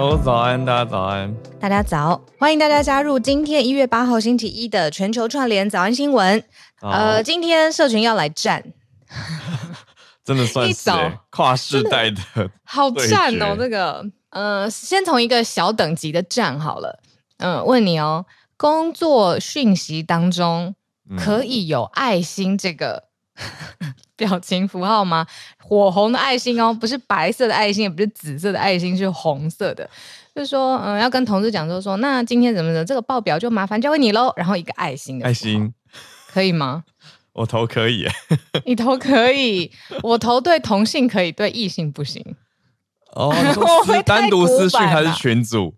[0.00, 6.42] 早早安，大家早安，大家早，欢迎大家加入今天一月八号星期一的全球串联早安新闻。
[6.80, 8.72] 呃，今天社群要来战，
[10.24, 10.90] 真的算是
[11.28, 12.18] 跨世代的
[12.64, 13.54] 好战哦。
[13.58, 16.98] 这个，呃，先从一个小等级的战好了。
[17.36, 18.24] 嗯、呃，问你哦，
[18.56, 20.74] 工作讯息当中
[21.18, 23.09] 可以有爱心这个？
[23.80, 25.26] 嗯 表情符号吗？
[25.58, 29.88] 火红的爱心哦，不是白色的爱心，也不是紫色的爱心，是红色的。
[30.34, 34.32] 就是说，嗯，要跟同事讲，就是说，那今天怎么怎么，这个报表就麻烦交给你喽。
[34.36, 35.72] 然后一个爱心的爱心，
[36.28, 36.84] 可以吗？
[37.32, 38.06] 我投可以，
[38.66, 39.72] 你投可以，
[40.02, 42.22] 我投对同性可以，对异性不行。
[43.14, 45.74] 哦， 你说是单独私讯还是群组？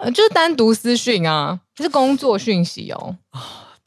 [0.00, 3.16] 呃，就是单独私讯啊，就是工作讯息哦。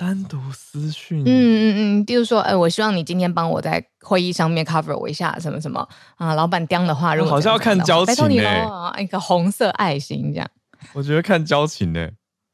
[0.02, 10.50] 单独私讯，嗯嗯嗯，比如说，哎、呃，我希望你今天帮我在会议上面 cover 我一下，什么什么啊，老板刁的话，如果好像要看交情呢、欸，一个红色爱心这样，
[10.94, 12.12] 我觉得看交情呢、欸，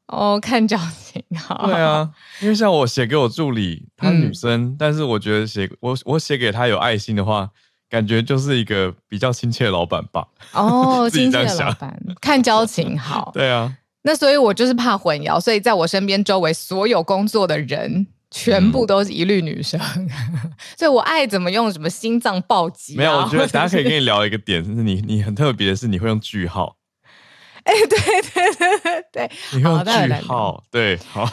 [0.08, 2.10] 哦，看交情，好，对啊，
[2.42, 7.48] 因为像我写给我助理，她女生，嗯、但是我觉得写我我写给她有爱心的话，
[7.88, 13.74] 感觉就是一个比较亲切的老板吧，哦， 亲切的老板，看交情好， 对啊。
[14.08, 20.08] 那所以，我就是怕混淆，所以在我身边周围所有工作的人，全部都是一律女生，嗯、
[20.78, 22.96] 所以我爱怎么用什么心脏暴击、啊。
[22.96, 26.76] 没有，我觉得大家可以跟你聊一个点，就是你你很特别的是，你会用句号。
[27.68, 31.30] 哎、欸，对对对对对，你会用句号，对，好。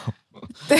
[0.68, 0.78] 对，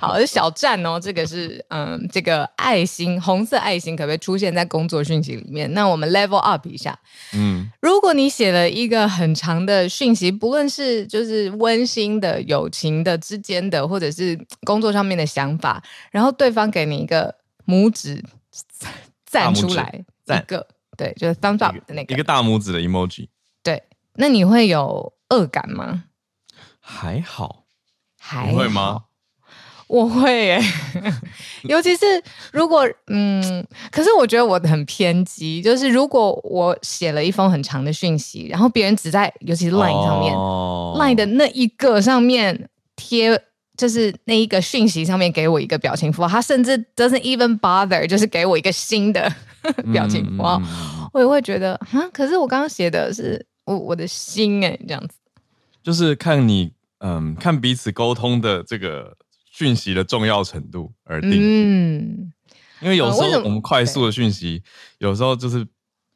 [0.00, 0.98] 好，是小战哦。
[1.00, 5.72] 这个是嗯，这个爱心，红色爱心可不可以出现在工作讯息里面？
[5.72, 6.98] 那我们 level up 一下。
[7.32, 17.34] 嗯，如果你写了一个很长的讯息，不论是就是温馨的、友情的之间的，或者是工作上面的想法，然后对方给你一个
[17.66, 18.22] 拇指
[19.26, 20.66] 赞出来，一个
[20.96, 23.28] 对，就是 thumbs up 的那个一个大拇指的 emoji。
[23.62, 23.82] 对，
[24.14, 26.04] 那你会有恶感吗？
[26.78, 27.63] 还好。
[28.26, 29.02] 还会吗？
[29.86, 30.60] 我会耶，
[31.68, 32.04] 尤其是
[32.52, 43.38] 如果嗯，可是我觉得我很偏激，就是如果我写了一封很长的讯息，然后别人只在尤其是 Line 上面、哦、Line 的那一个上面贴，
[43.76, 49.30] 就是那一个讯息上面给我一个表情符号，他甚至 doesn't even bother，就是给我一个新的
[49.92, 55.14] 表情符号，嗯、我也会觉得啊，可是我刚刚写的是我我的心哎，这样子，
[55.82, 56.72] 就是看你。
[57.06, 61.32] 嗯，看彼此沟通的这个讯息的重要程度而定。
[61.34, 62.32] 嗯，
[62.80, 64.62] 因为有时候我们快速的讯息，
[64.96, 65.66] 有时候就是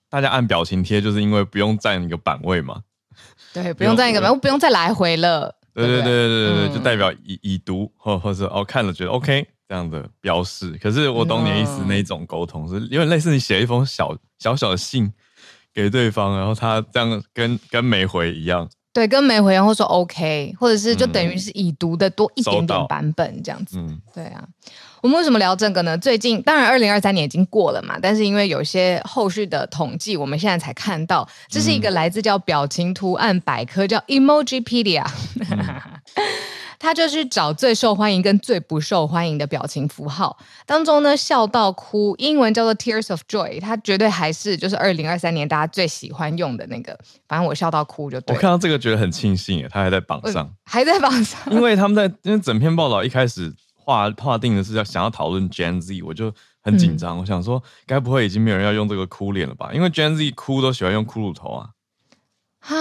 [0.08, 2.80] 大家按表情贴，就是因为不用占一个版位嘛。
[3.52, 5.54] 对，不用占一个版位，不用再来回了。
[5.74, 10.72] 对对对对对对，就代表已已读或或者哦看了觉得 OK 这样的标示。
[10.82, 15.12] 可是我懂你的意思，那一种沟通是因为类似你写一封小小小的信
[15.74, 18.66] 给对方，然后他这样跟跟没回一样。
[18.98, 23.78] 对，跟没回，然后说 OK，或者是就等于是已读的多一点点版本这样子。
[23.78, 24.42] 嗯，对啊。
[25.00, 25.96] 我们为什么聊这个呢？
[25.96, 35.06] 最近当然二零二三年已经过了嘛，但是因为有些后续的统计，我们现在才看到，这是一个来自叫表情图案百科，叫 Emojipedia。
[35.38, 35.80] 嗯
[36.78, 46.98] 他就去找最受欢迎跟最不受欢迎的表情符号当中呢，笑到哭，英文叫做 Tears of Joy，它绝对还是就是二零二三年大家最喜欢用的那个。
[47.26, 48.36] 反正我笑到哭就对。
[48.36, 51.40] 我看到这个觉得很庆幸耶，他还在榜上，还在榜上。
[51.50, 59.70] 因为他们在因为整篇报道一开始划划定的是要想要讨论 Gen Z，我就很紧张，嗯、我想说该不会已经没有人要用这个哭脸了吧？
[59.72, 61.70] 因为 Gen Z 哭都喜欢用骷髅头啊。
[62.60, 62.74] 啊？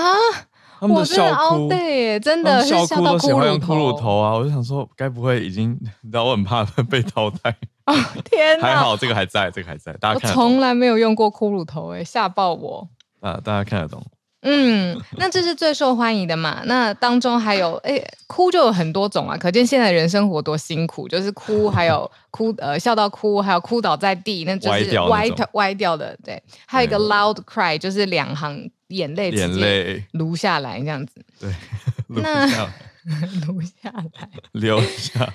[0.79, 4.33] 他们的笑哭，对，真的笑哭都喜欢用骷髅头啊！
[4.35, 5.71] 我就想说，该不会已经，
[6.01, 7.55] 你知道我很怕被淘汰。
[7.87, 7.95] 哦
[8.25, 8.67] 天哪！
[8.67, 10.29] 还好这个还在，这个还在，大家看。
[10.29, 12.87] 我从来没有用过骷髅头，哎，吓爆我！
[13.21, 14.03] 啊，大家看得懂。
[14.41, 16.61] 嗯，那这是最受欢迎的嘛？
[16.65, 26.41] 那当中还有，哎，哭就有很多种啊，可见现在人生活多辛苦，就是哭，还有 哭，呃，笑到哭，还有哭倒在地，那就是歪掉歪掉的，对。
[26.65, 28.69] 还有一个 loud cry，就是两行。
[28.89, 31.25] 眼泪眼泪流下来，这样子。
[31.39, 31.53] 对，
[32.07, 32.45] 那
[33.45, 35.33] 流下来，流下来。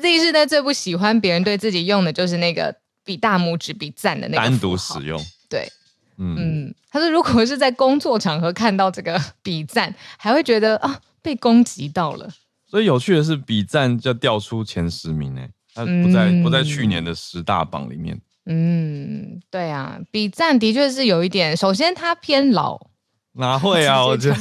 [0.00, 2.74] Z 世代最不喜欢别人对自己用的就是那个
[3.04, 5.20] 比大拇指比赞的那个单独使用。
[5.48, 5.68] 对，
[6.18, 12.28] 嗯嗯，他说如果是在工作场合看到这个比赞，还会觉得啊被攻击到了。
[12.68, 18.20] 所以有趣的是，比赞就掉出前十名呢，他不在、嗯、不在去年的十大榜里面。
[18.46, 21.56] 嗯，对啊，比赞的确是有一点。
[21.56, 22.88] 首先，它偏老，
[23.34, 24.04] 哪会啊？
[24.04, 24.36] 我觉得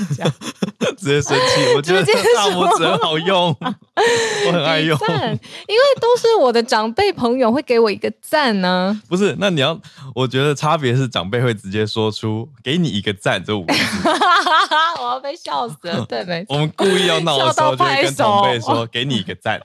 [0.98, 3.56] 直接生气，我觉得大拇指很好用，
[4.48, 9.00] 我很爱用，因为都是我的长辈朋友会给我一个赞呢。
[9.08, 9.80] 不是，那你要，
[10.16, 13.80] 我觉得差别是长辈会直接说出“给你一个赞”这五个字，
[15.00, 16.06] 我要被笑死了。
[16.08, 19.62] 对，没错，我们故意要闹的时候就会跟长辈说“给你一个赞”，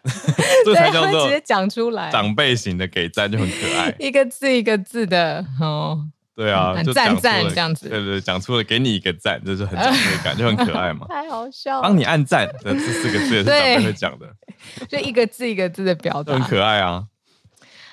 [0.65, 6.07] 这才叫做直接讲出来，长辈型的给赞就很可爱，一个字一个字的哦。
[6.37, 7.89] 对啊，就赞赞这样子。
[7.89, 11.07] 对对，讲出了给你一个赞，就是很长辈感，就很可爱嘛。
[11.11, 11.83] 太好笑了。
[11.83, 14.29] 帮你按赞这四个字也是长辈会讲的，
[14.87, 17.07] 就一个字一个字的表达，很可爱啊。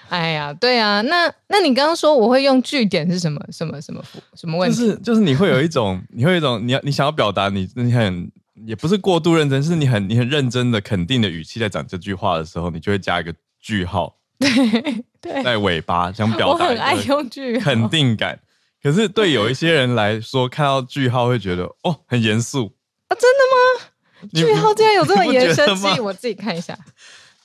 [0.10, 4.04] 哎呀，对啊，那那你刚刚说我会用句点是什么什么什么
[4.36, 4.78] 什么问题？
[4.78, 8.30] 就是就是你会有一种，你会有一种，你要你想要表达你你很
[8.68, 14.14] 也不是过度认真，是你很你很认真的肯定的语气在讲这句话的时候，你就会加一个句号。
[14.40, 18.40] 对对，在尾巴想表达，我很爱用句号肯定感。
[18.82, 22.76] 可是对有一些人来说，看到句号会觉得哦，很严肃
[23.08, 23.16] 啊！
[23.16, 23.90] 真的吗？
[24.34, 26.04] 句号竟然有这么延伸性？
[26.04, 26.78] 我自己看一下。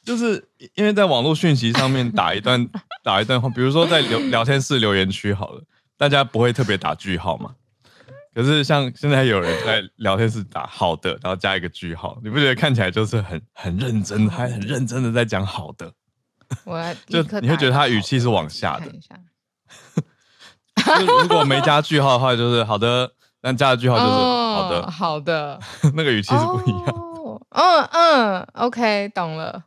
[0.04, 0.42] 就是
[0.74, 2.68] 因为在网络讯息上面打一段
[3.04, 5.62] 打一段话，比如说在聊聊天室留言区好了，
[5.96, 7.54] 大家不会特别打句号嘛。
[8.34, 15.92] 可是像现在有人在聊天室打好的，然后加一个句号，你不觉得看起来就是很很认真，还很认真的在讲好的？
[16.64, 18.86] 我就你会觉得他语气是往下的。
[21.22, 23.06] 如果没加句号的话，就是好的；
[23.40, 24.80] 但加了句号，就是好的。
[24.80, 25.58] 哦、好的，
[25.94, 26.86] 那个语气是不一样。
[26.88, 29.64] 哦、嗯嗯，OK，懂了。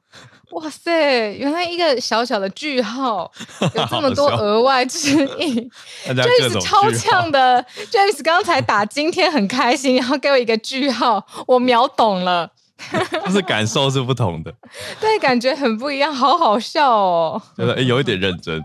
[0.51, 3.31] 哇塞，原来一个小小的句号
[3.61, 5.69] 有这么 多额外之意。
[6.05, 12.51] James 超呛的，James 刚才打今天很开心，然后给我一个句号，我秒懂了。
[13.25, 14.53] 就是感受是不同的，
[14.99, 17.41] 对，感觉很不一样，好好笑哦。
[17.57, 18.61] 觉得哎，有一点认真。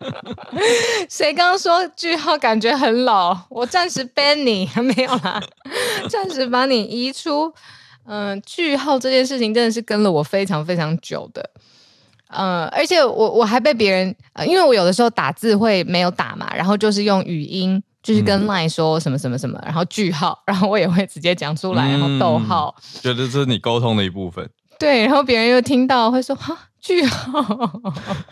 [1.08, 3.36] 谁刚刚说句号感觉很老？
[3.48, 5.40] 我暂时 ban 你，还 没有啦，
[6.08, 7.52] 暂时把你移出。
[8.10, 11.50] 嗯、呃，句号这件事情真的是跟了我非常非常久的。
[12.28, 24.48] 嗯、呃，而且我我还被别人、呃，因为我有的时候打字会没有打嘛，然后就是用语音，就是跟 Line 说什么什么什么，然后句号， 然后我也会直接讲出来，然后逗号，觉得这是你沟通的一部分。
[24.78, 27.82] 对，然后别人又听到会说哈句号。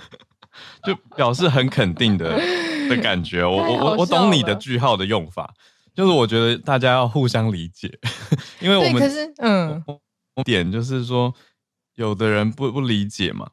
[0.83, 2.41] 就表示很肯定的
[2.89, 5.53] 的感觉，我我我我懂你的句号的用法，
[5.95, 7.91] 就是我觉得大家要互相理解，
[8.61, 9.85] 因为我们可是嗯，
[10.43, 11.35] 点就是说，
[11.97, 13.49] 有的人不不理解嘛，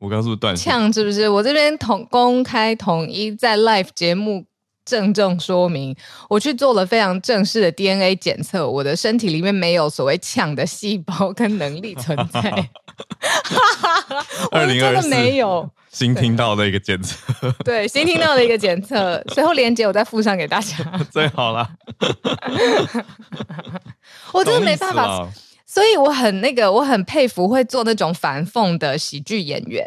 [0.00, 1.28] 我刚刚是不是断呛是不是？
[1.28, 4.46] 我这边统公开统一在 live 节目
[4.92, 5.96] 郑重说明，
[6.28, 12.40] 我去做了非常正式的 DNA 检测，我的身体里面没有所谓呛的细胞跟能力存在，
[14.52, 15.66] 二零二四没有。
[15.90, 20.76] 新听到的一个检测，对，新听到的一个检测，随后连接我再附上给大家，
[21.10, 21.68] 最好了。
[24.32, 25.26] 我真的没办法，
[25.72, 29.82] 所以我很那个，我很佩服会做那种反讽的喜剧演员，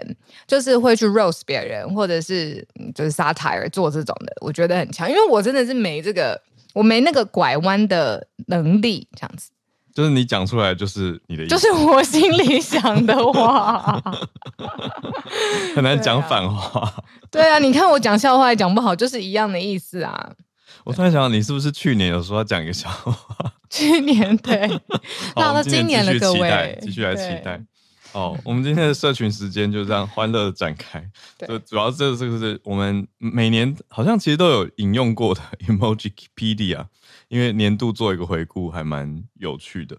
[0.47, 6.41] 就是会去 roast 别人，或者是就是 satire 做这种的，我觉得很强，因为我真的是没这个，
[6.73, 9.51] 我没那个拐弯的能力，这样子。
[9.93, 14.01] 就是你讲出来就是你的意思，就是我心里想的话，
[15.75, 16.91] 很难讲反话。
[17.29, 20.31] 对啊，你看我讲笑话也讲不好，就是一样的意思啊。
[20.83, 23.53] 我突然想到，你是不是去年有说要讲一个笑话？
[23.75, 24.67] 去年对，
[25.35, 27.61] 到了今年的各位，继续来期待。
[28.13, 31.03] 哦，我们今天的社群时间就这样欢乐的展开。
[31.45, 36.85] 就主要这这个是我们每年好像其实都有引用过的 Emojipedia。
[37.27, 39.97] 因为年度做一个回顾还蛮有趣的。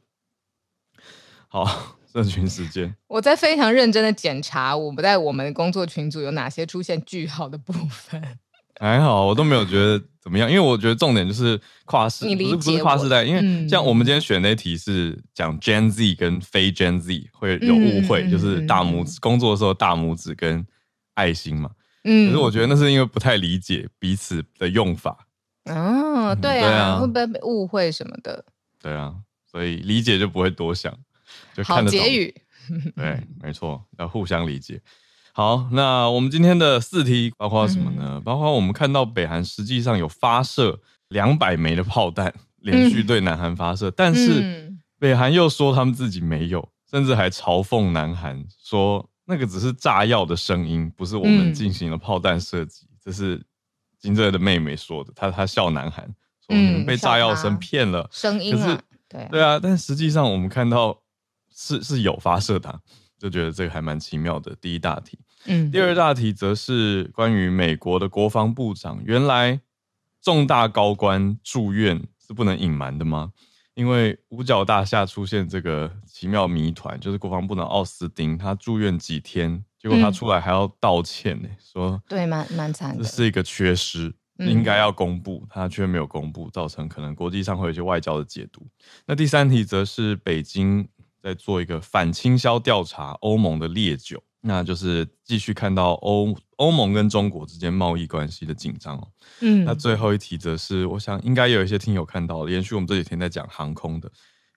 [1.49, 8.39] 好，社群时间，我在非常认真的检查我们在我们工作群组有哪些出现句号的部分。
[8.79, 20.67] 还好，我都没有觉得怎么样，因为我觉得重点就是跨世，不是不是跨世代，因为像我们今天选那题是讲 Gen Z 跟非 Gen Z 会有误会，嗯、就是大拇指工作的时候大拇指跟
[21.15, 21.71] 爱心嘛。
[22.03, 25.29] 嗯，可是我觉得那是因为不太理解彼此的用法。
[25.67, 28.45] 哦，对啊，对啊，会不会被误会什么的？
[28.83, 29.15] 对啊，
[29.49, 30.93] 所以理解就不会多想，
[31.55, 32.01] 就看得懂。
[32.01, 32.35] 好结语。
[32.97, 34.81] 对，没错，要互相理解。
[35.37, 38.13] 好，那我们今天的四题包括什么呢？
[38.15, 53.45] 嗯、包括我们看到北韩实际上有发射两百枚的炮弹，连续对南韩发射，嗯、但是北韩又说他们自己没有，甚至还嘲讽南韩说那个只是炸药的声音，不是我们进行了炮弹射击，这是。
[53.99, 56.05] 金正恩的妹妹说的，她她笑南韩，
[56.47, 59.29] 说你们被炸药声骗了，声音啊，对。
[59.31, 60.97] 对啊，但实际上我们看到
[61.53, 62.81] 是是有发射的，
[63.19, 64.55] 就觉得这个还蛮奇妙的。
[64.61, 69.61] 第一大题，嗯，第二大题则是关于美国的国防部长，原来
[70.21, 73.33] 重大高官住院是不能隐瞒的吗？
[73.75, 88.67] 因为五角大厦出现这个奇妙谜团，就是国防部长奥斯汀他住院几天，结果他出来还要道歉呢，嗯、说对，蛮蛮惨的，这是一个缺失，应该要公布，嗯、他却没有公布，造成可能国际上会有一些外交的解读。
[89.05, 90.89] 那第三题则是北京
[91.27, 94.23] 在做一个反倾销调查，欧盟的烈酒。
[94.43, 99.09] 那就是继续看到欧欧盟跟中国之间贸易关系的紧张哦。
[99.41, 104.09] 嗯，那最后一题则是，我想应该有一些听友看到了，延续我们这几天在讲航空的，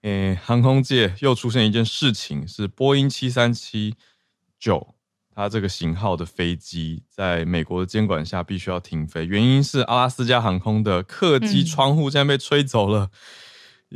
[0.03, 3.95] 诶、欸，航空界又出现一件事情，是波音七三七
[4.59, 4.93] 九，
[5.33, 13.09] 它这个型号的飞机在美国的监管下必须要停飞，原因是阿拉斯加航空的客机窗户竟然被吹走了。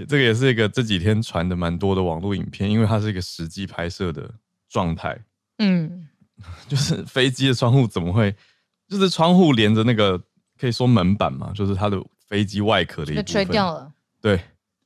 [0.08, 4.34] 这个也是一个这几天传的蛮多的网络影片，因为它是一个实际拍摄的
[4.70, 5.18] 状态。
[5.60, 6.08] 嗯，
[6.68, 8.36] 就是飞机的窗户怎么会？
[8.90, 10.22] 就是窗户连着那个
[10.60, 13.92] 可以说门板嘛，就是它的飞机外壳的一部分吹掉了。
[14.22, 14.40] 对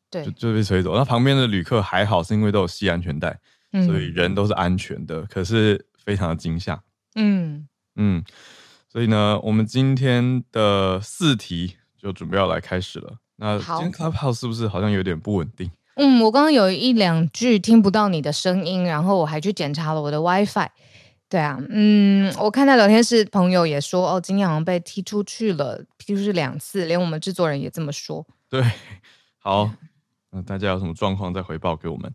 [0.09, 0.95] 对，就就被吹走。
[0.95, 3.39] 那旁边的旅客还好，是因为都有系安全带，
[3.71, 5.23] 嗯、所以人都是安全的。
[5.23, 6.81] 可是非常的惊吓。
[7.15, 8.23] 嗯嗯，
[8.89, 13.17] 所以呢，我们今天的四题就准备要来开始了。
[13.37, 15.71] 那今天 Clubhouse 是不是好像有点不稳定？
[15.95, 20.67] 嗯，我刚刚有一两句听不到你的声音，然后我还去检查了我的 WiFi。
[21.29, 28.25] 对啊，嗯，我看到聊天室朋友也说，哦，今天好像被踢出去了，踢出去两次，连我们制作人也这么说。
[28.49, 28.63] 对，
[29.39, 29.69] 好，
[30.31, 32.09] 那大家有什么状况再回报给我们。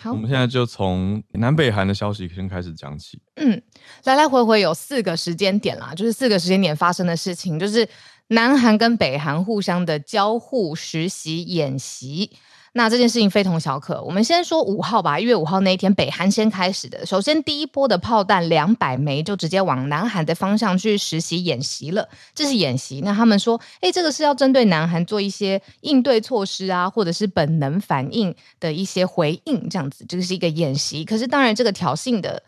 [0.00, 3.20] 好，我们现在就从南北韩的消息先开始讲起。
[3.36, 3.62] 嗯，
[4.04, 7.88] 来来回回有四个时间点啦，就是四个时间点发生的事情，就是
[8.28, 12.30] 南韩跟北韩互相的交互实习演习。
[12.72, 14.02] 那这件事情非同小可。
[14.02, 17.06] 我们先说五号吧，一月五号那一天，北韩先开始的。
[17.06, 22.06] 首先，第一波的炮弹两百枚就直接往南韩的方向去实习演习了。
[22.34, 23.00] 这是演习。
[23.02, 31.02] 那他们说，哎，这个是要针对南韩做一些应对措施啊，或者是本能反应的一些回应，这样子，这个是一个演习。
[31.02, 32.42] 可是，当然，这个挑衅的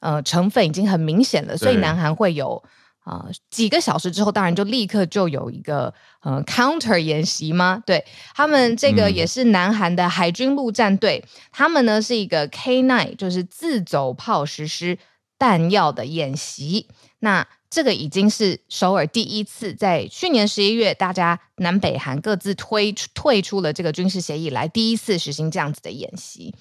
[0.00, 2.62] 呃成分已经很明显了，所以南韩会有。
[3.06, 7.80] 啊、呃，几个小时之后，当然就立刻就有一个呃 counter 演习吗？
[7.86, 14.98] 对，他们这个也是南韩的海军陆战队，嗯、他们呢是一个 K nine，就是自走炮实施
[15.38, 16.88] 弹药的演习。
[17.20, 26.52] 那这个已经是首尔第一次，在去年十一月，大家南北韩各自推退出了这个军事协议来，第一次实行这样子的演习。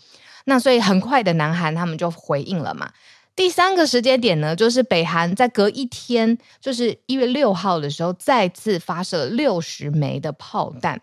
[0.45, 2.91] 那所以很快的，南韩他们就回应了嘛。
[3.35, 11.01] 第三个时间点呢，就是北韩在隔一天，就是一月六号的时候，再次发射六十枚的炮弹。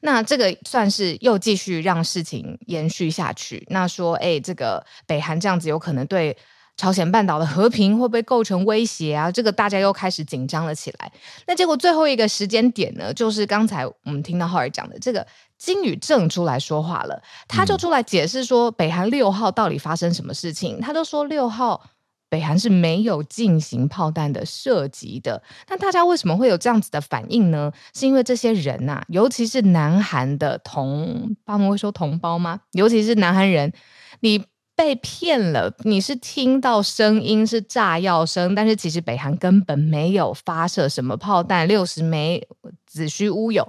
[0.00, 3.64] 那这个算是又继续让事情延续下去。
[3.70, 6.36] 那说，哎，这个北韩这样子有可能对
[6.76, 9.30] 朝鲜半岛的和平会不会构成威胁啊？
[9.30, 11.12] 这个大家又开始紧张了起来。
[11.46, 15.24] 那结果最后一个时间点呢，就是刚才我们听到浩尔讲的这个。
[15.58, 20.80] 金宇正出来说话了，他就出来解释说，北韩六号到底发生什么事情？
[20.80, 21.82] 他就说六号
[22.30, 25.42] 北韩是没有进行炮弹的射击的。
[25.68, 27.72] 那大家为什么会有这样子的反应呢？
[27.94, 32.60] 是因为这些人呐、啊，尤其是南韩的同，他们会说同胞吗？
[32.72, 33.72] 尤其是南韩人，
[34.20, 34.44] 你
[34.76, 42.46] 被骗了，你是听到声音是炸药声，但是其实北韩根本没有发射什么炮弹，六十枚
[42.86, 43.66] 子虚乌有。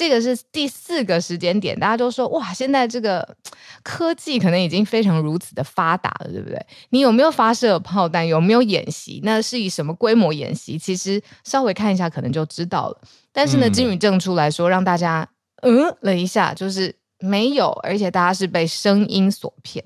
[0.00, 3.36] 这个是第四个时间点，大家都说哇，现在这个
[3.84, 6.58] 科技可能已经非常如此的发达了，对不对？
[6.88, 8.26] 你有没有发射炮弹？
[8.26, 9.20] 有没有演习？
[9.24, 10.78] 那是以什么规模演习？
[10.78, 13.02] 其实稍微看一下可能就知道了。
[13.30, 15.28] 但是呢，金宇正出来说，让大家
[15.60, 19.84] 嗯了一下，就是没有，而且大家是被声音所骗，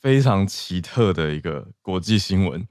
[0.00, 2.66] 非常奇特的一个国际新闻。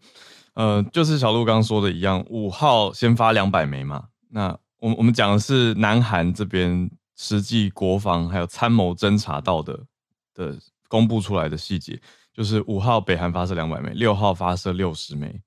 [0.55, 4.57] 呃，就是小鹿刚刚说的一样，五号先发两百枚嘛，那。
[4.83, 9.79] 我我们讲的是南韩这边实际国防还有参谋侦察到的
[10.33, 10.59] 的
[10.89, 11.97] 公布出来的细节，
[12.33, 15.39] 就是五号北韩发射两百枚，六号发射六十枚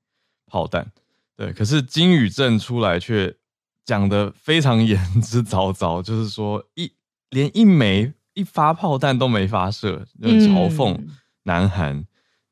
[0.46, 0.90] 炮弹，
[1.36, 1.52] 对。
[1.52, 3.36] 可是金宇镇出来却
[3.84, 6.90] 讲的非常言之凿凿，就是说一
[7.28, 10.98] 连一枚一发炮弹都没发射，就嘲讽
[11.42, 11.94] 南韩。
[11.98, 12.06] 嗯、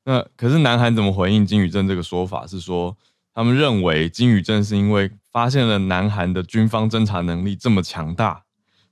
[0.04, 2.46] 那可是南韩怎么回应金宇镇这个说法？
[2.46, 2.94] 是说
[3.32, 5.10] 他们认为金宇镇是因为。
[5.34, 8.40] 发现了南韩的军方侦察能力这么强大，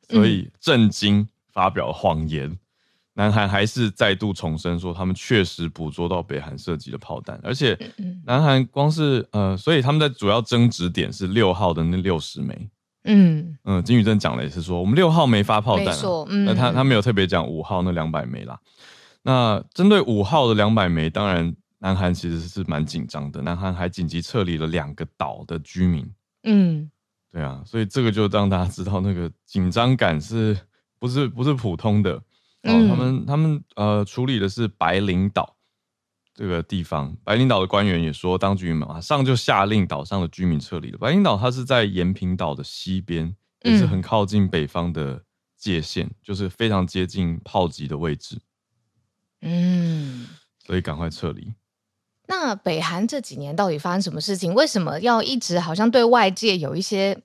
[0.09, 2.49] 所以震惊，发表谎言。
[2.49, 2.59] 嗯、
[3.15, 7.79] 南韩还是再度重申说，他们确实捕捉到北韩射击的炮弹，而且
[8.25, 12.69] 南韩光是呃，所以他们的主要争执点是六号的那六十枚。
[13.05, 18.59] 嗯嗯，金宇正讲了也是说，我们六号没发炮弹、啊，那、嗯、他他没有特别讲五号那两百枚啦。
[19.23, 26.05] 那针对五号的两百枚，当然南韩其实是蛮紧张的，南韩还紧急撤离了两个岛的居民。
[26.43, 26.91] 嗯，
[27.31, 30.59] 对啊，所以这个就让大家知道那个紧张感是
[30.99, 32.15] 不是不是普通的。
[32.15, 32.23] 哦，
[32.63, 35.57] 嗯、他们他们呃处理的是白领岛
[36.35, 40.99] 这个地方，白领岛的官员也说，当局马上就下令岛上的居民撤离了。
[40.99, 45.25] 白领岛它是在延平岛的西边，也是很靠近北方的
[45.57, 48.41] 界限，嗯、就是非常接近炮击的位置。
[49.41, 50.29] 嗯，
[50.65, 51.53] 所以赶快撤离。
[52.27, 54.55] 那北韩这几年到底发生什么事情？
[54.55, 57.19] 为什么要一直好像对外界有一些？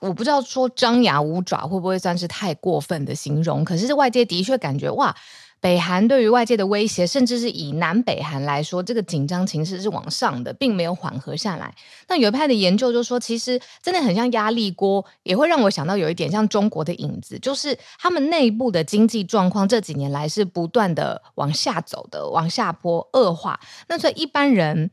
[0.00, 5.14] 我不知道说张牙舞爪会不会算是太过分的形容，可是外界的确感觉哇，
[5.60, 11.74] 北韩对于外界的威胁，甚至是以南北韩来说，这个紧张情势是往上的，并没有缓和下来。
[12.08, 23.60] 那有一派的研究就说，其实真的很像压力锅，也会让我想到有一点像中国的影子，就是他们内部的经济状况这几年来是不断的往下走的，往下坡恶化。
[23.88, 24.90] 那所以一般人。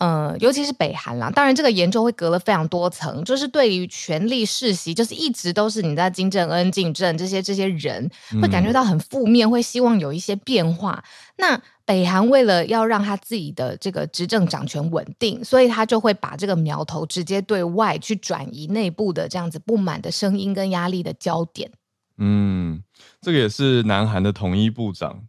[0.00, 8.08] 呃，尤其是北韩啦，当然这个研究会隔了非常多层，就是对于权力世袭，就是一直都是你在金正恩、金正这些这些人
[8.40, 11.02] 会感觉到很负面，会希望有一些变化。
[11.36, 21.70] 那北韩为了要让他自己的这个执政掌权稳定，所以他就会把这个苗头直接对外去转移内部的这样子不满的声音跟压力的焦点。
[22.18, 22.82] 嗯，
[23.20, 25.22] 这个也是南韩的统一部长。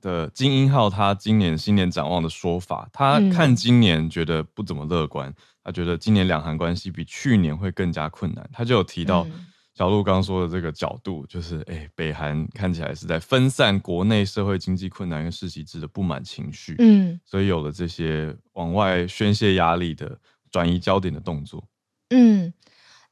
[0.00, 5.34] 的金英浩他今年新年展望的说法，他看今年觉得不怎么乐观，嗯、
[5.64, 8.48] 他觉得今年两韩关系比去年会更加困难。
[8.52, 9.26] 他就有提到
[9.74, 20.18] 小鹿刚刚说的这个角度，就是哎、欸，北韩看起来是在分散国内社会经济困难跟世袭制的不满情绪，嗯，所以有了这些往外宣泄压力的
[20.50, 21.66] 转移焦点的动作，
[22.10, 22.52] 嗯。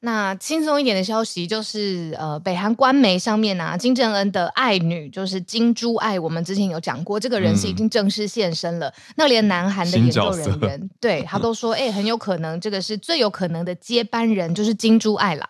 [0.04, 8.88] 那轻松一点的消息就是，呃，北韩官媒上面呢、啊，金正恩的爱女就是金珠爱，我们之前有讲过，这个人是已经正式现身了。
[8.88, 15.48] 嗯、那连南韩的研究人员对他都说，哎、欸，很有可能这个是最有可能的接班人，就是金珠爱啦。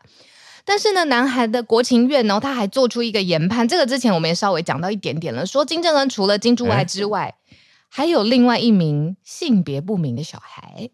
[0.64, 7.56] 但是呢，南韩的国情院呢，他还做出一个研判，这个之前我们也稍微讲到一点点了，说金正恩除了金珠爱之外，欸、
[7.88, 10.90] 还有另外一名性别不明的小孩，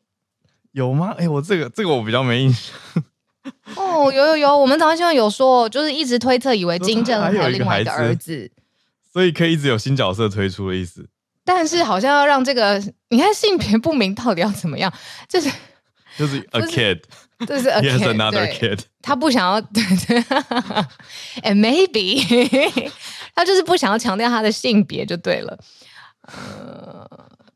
[0.72, 1.14] 有吗？
[1.18, 2.74] 哎、欸，我这个这个我比较没印象。
[3.76, 8.50] 哦，有有有，我们早上新闻有说，就是一直推测，以为金正恩还有另外一个儿子，
[9.12, 11.08] 所以可以一直有新角色推出的意思。
[11.44, 14.92] 但是好像要让这个，你看性别不明到底要怎么样？
[15.28, 15.50] 就是
[16.18, 17.00] 就是 a kid，
[17.46, 20.20] 就是 a kid, another kid，他不想要，对对
[21.42, 22.90] ，and maybe
[23.34, 25.58] 他就是不想要强调他的性别就对了。
[26.22, 27.08] 呃，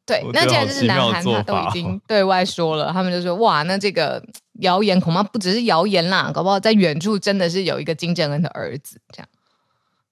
[0.07, 4.23] 对，那既然就是南韩，他都已经对外说了，他们就说哇，那这个。
[4.61, 9.29] 谣言恐怕不只是谣言啦，搞不好在远处真的是有一个金正恩的儿子，这样。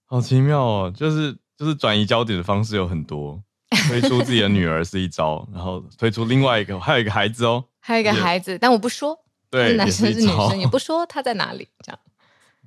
[0.05, 3.41] 好奇妙哦，就是就是转移焦点的方式有很多，
[3.87, 9.17] 推出自己的女儿是一招，然后推出另外一个，还有一个孩子哦，还有一个孩子，但我不说，
[9.49, 11.99] 对，是男生是女生，也不说他在哪里，这样。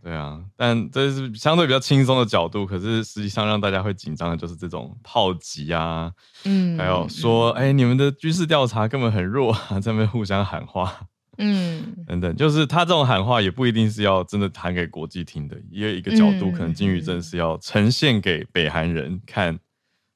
[0.06, 6.12] 对啊，但这是相对比较轻松的角度，可是实际上让大家会紧张的就是这种炮击啊，
[6.44, 11.08] 嗯，还有说，哎、你们的军事调查根本很弱啊，在那边互相喊话。
[11.40, 19.58] 嗯，等等，就是他这种喊话也不一定是要真的喊给国际听的，也有一个角度，可能金宇镇是要呈现给北韩人看，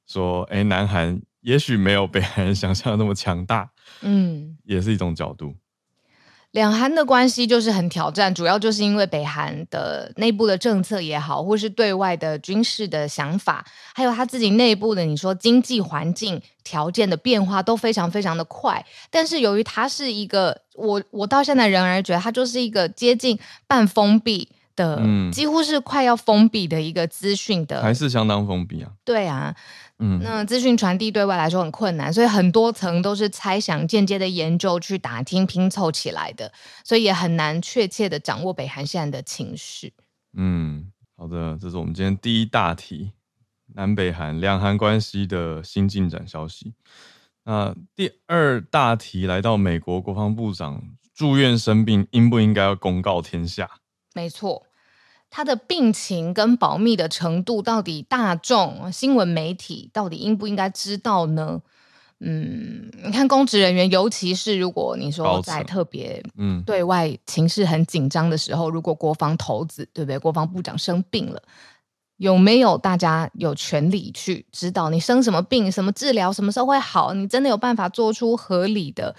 [0.05, 3.71] 说，哎、欸，南韩也许没有北韩人想象的那么强大，
[4.01, 5.55] 嗯，也是一种角度。
[6.51, 18.83] 两韩的关系就是很挑战，主要就是因为北韩的内部的政策也好，或是对外的军事的想法，还有他自己内部的你说经济环境条件的变化都非常非常的快。
[19.11, 28.89] 但是由于它是一个，我我到现在仍然觉得它就是一个接近半封闭的，嗯，几乎是快要封闭的一个资讯的，还是相当封闭啊？
[29.05, 29.55] 对啊。
[29.99, 36.51] 嗯，那资讯传递对外来说很困难，所以很多层都是猜想、间接的研究去打听、拼凑起来的，
[36.85, 39.93] 所以也很难确切的掌握北韩现在的情绪。
[40.37, 43.11] 嗯，好的，这是我们今天第一大题，
[43.75, 46.73] 南北韩两韩关系的新进展消息。
[47.43, 50.81] 那第二大题来到美国国防部长
[51.13, 53.69] 住院生病，应不应该要公告天下？
[54.13, 54.65] 没错。
[55.29, 61.61] 他的病情跟保密的程度，到底大众新闻媒体到底应不应该知道呢？
[62.21, 70.19] 嗯，你看公职人员，尤其是如果你说在特别嗯对外情势很紧张的时候，嗯、如果国防头子对不对？
[70.19, 71.41] 国防部长生病了，
[72.17, 77.13] 有没有大家有权利去知道你生什么病、什么治疗、什么时候会好？
[77.13, 79.15] 你真的有办法做出合理的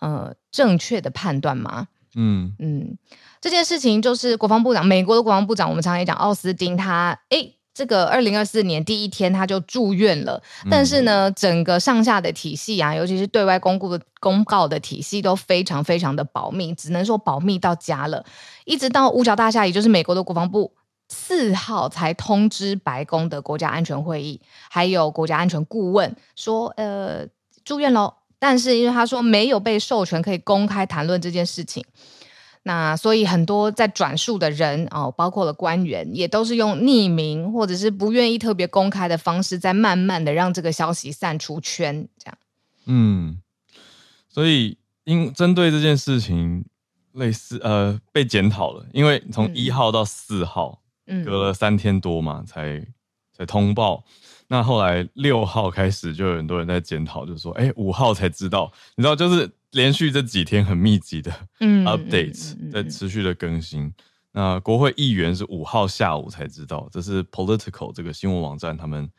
[0.00, 1.88] 呃正确的判断吗？
[2.14, 2.98] 嗯嗯。
[3.40, 18.24] 这件事情就是国防部长，美国的国防部长，我们常常也讲奥斯汀，他诶这个二零二四年第一天他就住院了，但是呢，整个上下的体系啊，尤其是对外公布的公告的体系都非常非常的保密，只能说保密到家了。
[18.64, 20.72] 一直到五角大厦，也就是美国的国防部
[21.08, 27.26] 四号才通知白宫的国家安全会议，还有国家安全顾问说，呃，
[27.64, 28.18] 住院了。
[28.42, 31.84] 但是因为他说没有被授权可以公开谈论这件事情。
[32.64, 42.38] 那所以很多在转述的人哦，包括了官员，也都是用匿名或者是不愿意特别公开的方式，在慢慢的让这个消息散出圈，这样。
[42.86, 43.40] 嗯，
[44.28, 46.64] 所以因针对这件事情，
[47.12, 52.84] 类似呃被检讨了，因为从一号到四号，嗯，隔了三天多嘛，才
[53.36, 54.02] 才通报。
[54.48, 59.50] 那后来六号开始就有很多人在检讨，就说，哎、欸，五号才知道，你知道就是。
[59.72, 63.84] 连续这几天很密集的 updates、嗯、在持续的更新。
[63.84, 63.94] 嗯、
[64.32, 69.10] 那国会议员是五号下午才知道，这是 Political 这个新闻网站他们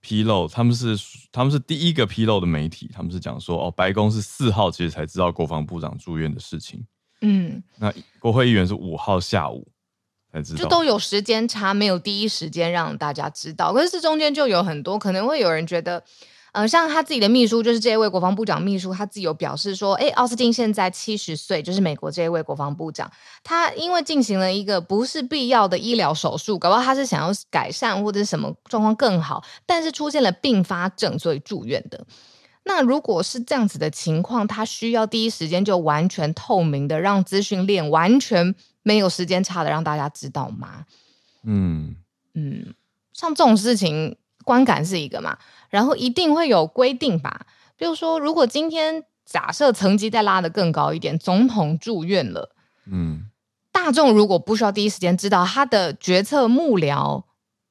[0.00, 0.96] 披露，他们是
[1.30, 6.84] 他们是第一个披露的媒体，他们是讲说哦，白宫是四号其实才知道国防部长住院的事情。
[7.20, 9.64] 嗯，那国会议员是五号下午
[10.34, 13.72] 才知道，就都有时间差，没有第一时间让大家知道。
[13.72, 16.02] 可是这中间就有很多可能会有人觉得。
[16.52, 23.10] 呃，像他自己的秘书，就是这一位国防部长秘书，他自己有表示说，哎，奥斯汀现在七十岁，就是美国这一位国防部长，
[23.42, 32.06] 他因为进行了一个不是必要的医疗手术，搞不好他是想要改善或者是什么状况更好，但是出现了并发症，所以住院的。
[32.62, 40.86] 那如果是这样子的情况，他需要第一时间就完全透明的让资讯链完全没有时间差的让大家知道吗？
[41.42, 41.96] 嗯
[42.34, 42.72] 嗯，
[43.12, 44.16] 像这种事情。
[44.44, 45.38] 观感是一个嘛，
[45.70, 47.46] 然后一定会有规定吧。
[47.78, 53.30] 比如说，如果今天假设层级再拉得更高一点，总统住院了，嗯，
[53.72, 57.24] 大众如果不需要第一时间知道，他的决策幕僚、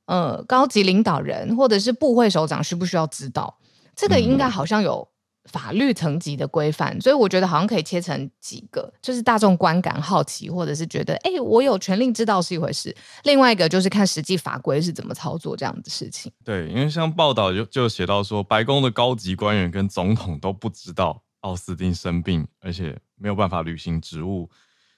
[0.08, 3.60] 呃，高级领导人或者是部会首长需不需要知道？
[3.95, 5.08] 这个应该好像有。
[5.45, 12.95] 法律层级的规范，所以我觉得好像可以切成几个，就是大众观感好奇，或者是觉得，哎、欸，我有权利知道是一回事。
[13.23, 16.32] 另外一个就是看实际法规是怎么操作这样的事情。
[16.45, 24.49] 对，因为像报道就就写到说，白宫的高级官员跟总统都不知道奥斯汀生病，而且没有办法履行职务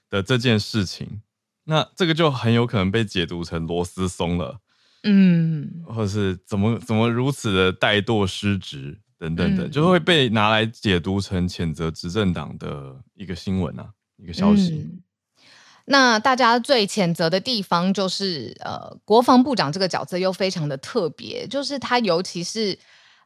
[0.08, 1.22] 的这件事情，
[1.64, 4.60] 那这个就很有可能被解读成螺丝松了，
[5.02, 9.00] 嗯，或者是怎么怎么如此的怠惰失职。
[9.18, 14.86] 等等等，就会被拿来解读成谴责执政党的一个新闻啊，一个消息。
[14.86, 15.02] 嗯，
[15.86, 22.78] 那大家最谴责的地方就是，呃，国防部长这个角色又非常的特别，就是他尤其是，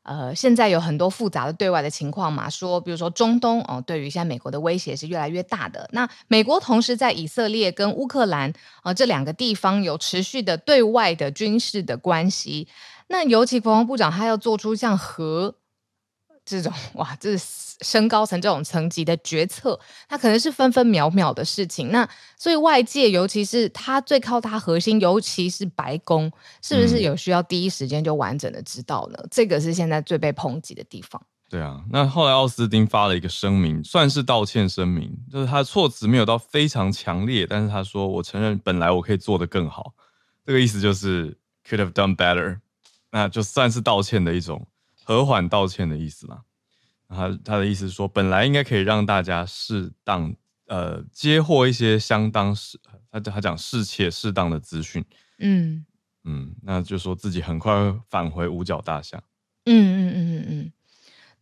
[0.04, 5.90] 呃，现在有很多复杂的对外的情况嘛，说比如说中东哦，对于现在美国的威胁是越来越大的。
[5.92, 8.48] 那美国同时在以色列跟乌克兰
[8.82, 12.68] 啊，呃，这两个地方有持续的对外的军事的关系，
[13.08, 15.56] 那尤其国防部长他要做出像核。
[16.44, 21.90] 这种 哇，这是升高层这种层级的决策，它可能是分分秒秒的事情。
[21.90, 26.30] 那所以外界，尤其是他最靠他核心，尤其是白宫，
[26.62, 29.18] 是不是有需要第一时间就完整的知道呢？
[29.22, 31.20] 嗯、这个是现在最被抨击的地方。
[31.48, 39.92] 对啊，那后来奥斯汀发了一个声明，算是道歉声明，就是他的措辞没有到非常强烈，但是他说：“我承认本来我可以做得更好。”
[40.46, 41.36] 这个意思就是
[41.68, 42.58] could have done better，
[43.10, 44.64] 那就算是道歉的一种。
[45.10, 46.42] 和缓道歉的意思嘛？
[47.08, 50.32] 他他的意思是说，本来应该可以让大家适当
[50.68, 52.78] 呃接获一些相当适
[53.10, 55.04] 他他讲适切适当的资讯，
[55.40, 55.84] 嗯
[56.22, 59.20] 嗯，那就说自己很快会返回五角大厦。
[59.64, 60.72] 嗯嗯嗯嗯嗯，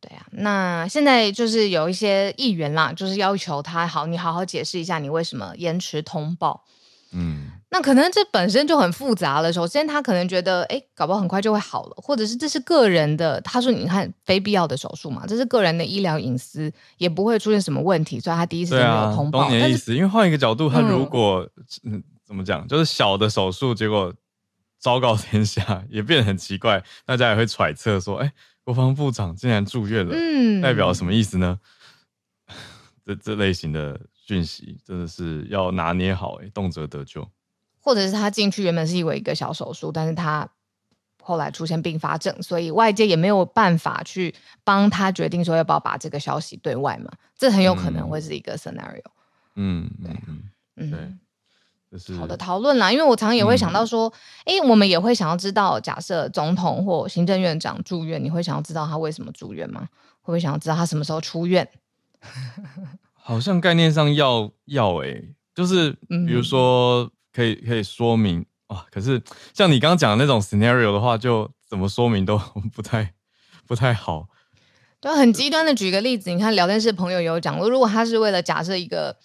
[0.00, 6.64] 对啊，那现在就是有一些议员啦，就是要求他好，你好好解释一下你为什么延迟通报。
[7.12, 9.52] 嗯，那可能这本身就很复杂了。
[9.52, 13.38] 首先，他可能觉得，哎，搞不好很快就会好了，或者是这是个人的。
[13.42, 19.42] 他说：“你看，非必要的手术嘛，这是个人的医疗隐私，也不会出现什么问题。”所以，他第一时间没有通报。
[19.42, 21.46] 懂你的意思，因为换一个角度，他如果
[21.84, 24.14] 嗯怎么讲，就是小的手术，结果
[24.80, 28.32] 昭告天下，也变得很奇怪，大家也会揣测说：“哎，
[28.64, 31.58] 国防部长竟然住院了，嗯，代表什么意思呢？”
[33.04, 34.00] 这这类型的。
[34.28, 37.26] 讯息真的是要拿捏好哎，动辄得咎。
[37.88, 40.46] 或者是他进去原本是以为一个小手术，但是他
[41.22, 47.10] 后来出现并发症，所以外界也没有办法去帮他决定说要不要把这个消息对外嘛？
[47.34, 49.00] 这很有可能会是一个 scenario。
[49.54, 50.42] 嗯，对，嗯，
[50.76, 50.98] 嗯对，
[51.90, 52.92] 这是好的讨论啦。
[52.92, 54.12] 因为我常常也会想到说，
[54.44, 59.88] 哎、嗯，我们也会想要知道，假设总统或行政院长住院，你会想要知道他为什么住院吗？
[60.20, 61.66] 会不会想要知道他什么时候出院？
[63.14, 69.22] 好像概念上要要哎、欸，就是比如说可以可以说明啊，可是
[69.54, 72.36] 像你刚刚讲的那种 scenario 的话，就怎么说明都
[72.74, 73.14] 不太
[73.64, 74.26] 不太好。
[75.00, 79.16] 对，很极端的举个例子，你看聊天室朋友有讲过，如果他是为了假设一个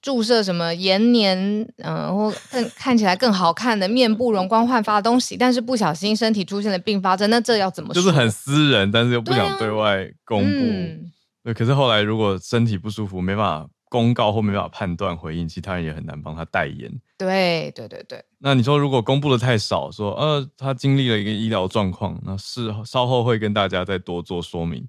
[0.00, 1.38] 注射什么延年，
[1.76, 8.02] 嗯、呃，或更看起来更好看的面部容光焕发的东西，但是不小心身体出现了并发症，那这要怎么说？
[8.02, 10.50] 就是很私人，但是又不想对外公布。
[10.50, 11.12] 对，啊嗯、
[11.44, 13.68] 对，可是后来如果身体不舒服，没办法。
[13.92, 16.90] 公告或没办法判断回应，其他人也很难帮他代言。
[17.18, 18.24] 对对对对。
[18.38, 24.88] 那你说，如果公布的太少，说呃他经历了一个医疗状况，那是稍后会跟大家再多做说明，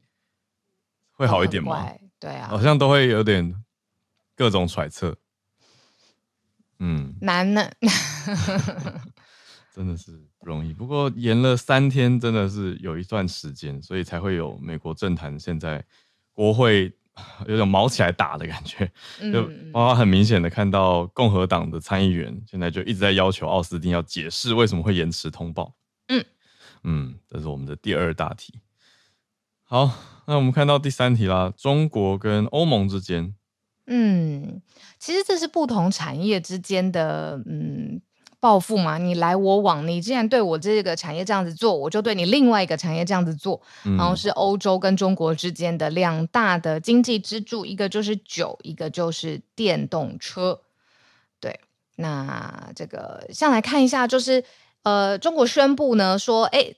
[1.12, 1.86] 会好一点吗？
[2.18, 3.54] 对啊，好像都会有点
[4.38, 5.18] 各种揣测。
[6.80, 7.70] 嗯，难呢，
[9.76, 10.74] 真的是不容易。
[10.74, 15.84] 不过延了三天，真的是有一段时间，所以才会有美国政坛现在
[16.32, 16.94] 国会。
[17.48, 18.92] 有种毛起来打的感觉，
[19.32, 25.76] 就包括很明显的看到共和党的参议员现在就一直在要求奥斯汀要解释为什么会延迟通报。
[26.08, 26.26] 嗯
[26.84, 28.60] 嗯，这是我们的第二大题。
[29.64, 29.92] 好，
[30.28, 33.36] 那我们看到第三题啦，中国跟欧盟之间。
[33.86, 34.62] 嗯，
[34.98, 38.02] 其实这是不同产业之间的嗯。
[38.44, 43.62] 报复嘛，你来我往，你既然对我这个产业这样子做，我就对你另外一个产业这样子做。
[43.86, 50.60] 嗯、然后是欧洲跟中国之间的两大的经济支柱，一个就是酒，一个就是电动车。
[51.40, 51.62] 对，
[51.96, 54.44] 那这个先来看一下，就是
[54.82, 56.76] 呃，中国宣布呢说，哎。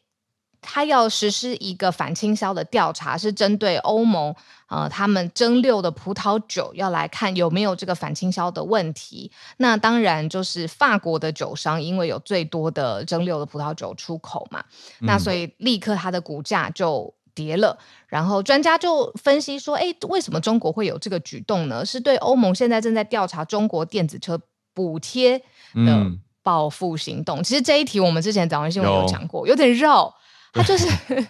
[0.68, 4.36] 他要实施一个反倾销的调查，是针对欧盟，
[4.68, 9.32] 呃，他们蒸馏的葡萄酒，要来看有没有这个反倾销的问题。
[9.58, 14.66] 那当然就是法国的酒商，因为有最多的蒸馏的葡萄酒出口嘛，
[15.02, 17.78] 嗯、那所以立刻它的股价就跌了。
[18.08, 21.86] 然后专家就分析说，哎，为什么中国会有这个举动呢？
[21.86, 24.40] 是对欧盟现在正在调查中国电子车
[24.74, 25.38] 补贴
[25.86, 27.40] 的报复行动。
[27.40, 30.14] 嗯、其实这一题我们之前早上新闻有讲过，有，有点绕。
[30.56, 30.88] 他就是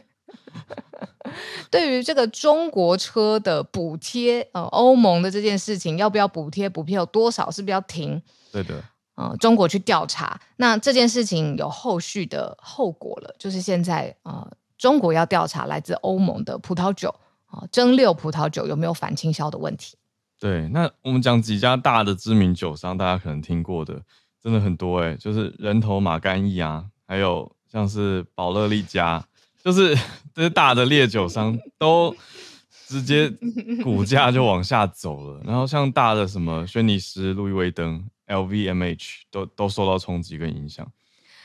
[1.71, 6.69] 对于这个中国车的补贴，呃，欧盟的这件事情要不要补贴？
[6.69, 7.49] 补贴有多少？
[7.49, 8.21] 是不是要停？
[8.51, 8.83] 对的，
[9.15, 17.09] 呃，中国去调查，那这件事情有后续的后果了，就是现在呃，中国要调查来自欧盟的葡萄酒
[17.47, 19.97] 啊、呃，蒸馏葡萄酒有没有反倾销的问题？
[20.39, 24.03] 对，那我们讲几家大的知名酒商，大家可能听过的，
[24.41, 27.51] 真的很多哎、欸，就是人头马干邑啊，还有。
[27.75, 29.21] 像是宝乐利家，
[29.61, 29.93] 就是
[30.33, 32.15] 这些大的烈酒商都
[32.87, 33.29] 直接
[33.83, 35.41] 股价就往下走了。
[35.43, 40.89] 然后像大的什么轩尼诗、路易威登、LVMH 都都受到冲击跟影响。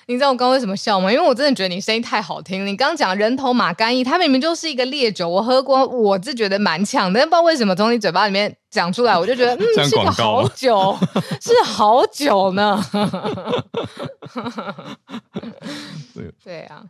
[0.07, 1.13] 你知道我刚刚为什么笑吗？
[1.13, 2.67] 因为我真的觉得你声音太好听。
[2.67, 7.21] 你刚刚讲人头马干邑，它明明就是一个烈酒，我喝过，我是觉得蛮呛的。
[7.21, 10.97] 但不知道为什么从你嘴巴里面讲出来，我就觉得嗯， 是个好酒，
[11.41, 12.83] 是好酒呢。
[16.15, 16.85] 对 对啊，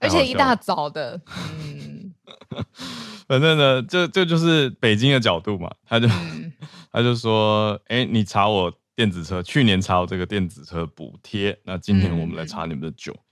[0.00, 2.12] 而且一大早的，嗯，
[3.28, 6.52] 反正呢，这这就是北京的角度嘛，他就、嗯、
[6.92, 13.22] 他就说，哎，你查我电子车，去年查我这个电子车补贴，那今年我们来查你们的酒，嗯、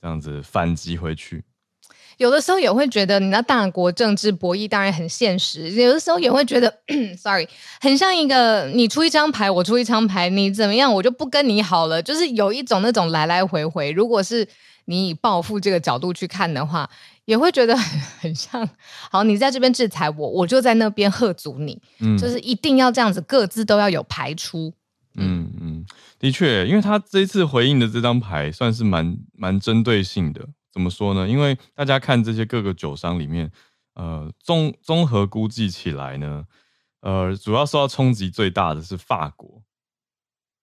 [0.00, 1.42] 这样子反击回去。
[2.18, 5.68] 有的时候也会觉得，你那大国政治博弈当然很现实。
[5.72, 6.72] 有的时候也会觉得，
[7.18, 7.48] sorry，
[7.80, 12.00] 很像一个你出一张牌，我出一张牌，你怎么样，我就不跟你好了。
[12.00, 13.90] 就是有一种那种来来回回。
[13.90, 14.46] 如果是
[14.84, 16.88] 你以报复这个角度去看的话，
[17.24, 18.68] 也会觉得很 很像。
[19.10, 21.82] 好，你在这边制裁我，我就在那边喝阻你。
[21.98, 24.72] 嗯，就是一定要这样子，各自都要有排出。
[25.16, 25.86] 嗯嗯，
[26.18, 30.48] 的确，因为他这一次回应的这张牌算是蛮蛮针对性的。
[30.72, 31.28] 怎么说呢？
[31.28, 33.50] 因为大家看这些各个酒商里面，
[33.94, 36.44] 呃，综综合估计起来呢，
[37.00, 39.62] 呃，主要受到冲击最大的是法国。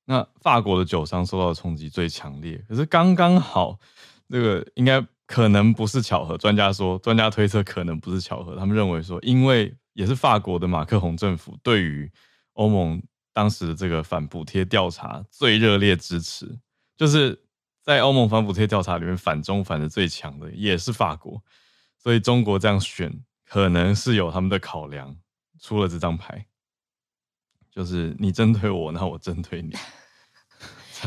[0.05, 3.79] 那法国的酒商受到冲击最强烈，可是刚刚好，
[4.27, 6.37] 这个应该可能不是巧合。
[6.37, 8.57] 专家说，专家推测可能不是巧合。
[8.57, 12.11] 他们认为说，因为也是法国的马克宏政府对于
[12.53, 13.01] 欧盟
[13.41, 16.59] 当时的这个反补贴调查最热烈支持，
[16.95, 17.41] 就是。
[17.83, 21.41] 在欧盟反补贴调查里面，反中反的最强的也是法国，
[21.97, 23.11] 所以中国这样选
[23.43, 25.17] 可能是有他们的考量，
[25.59, 26.45] 出了这张牌，
[27.71, 29.73] 就是你针对我，那我针对你。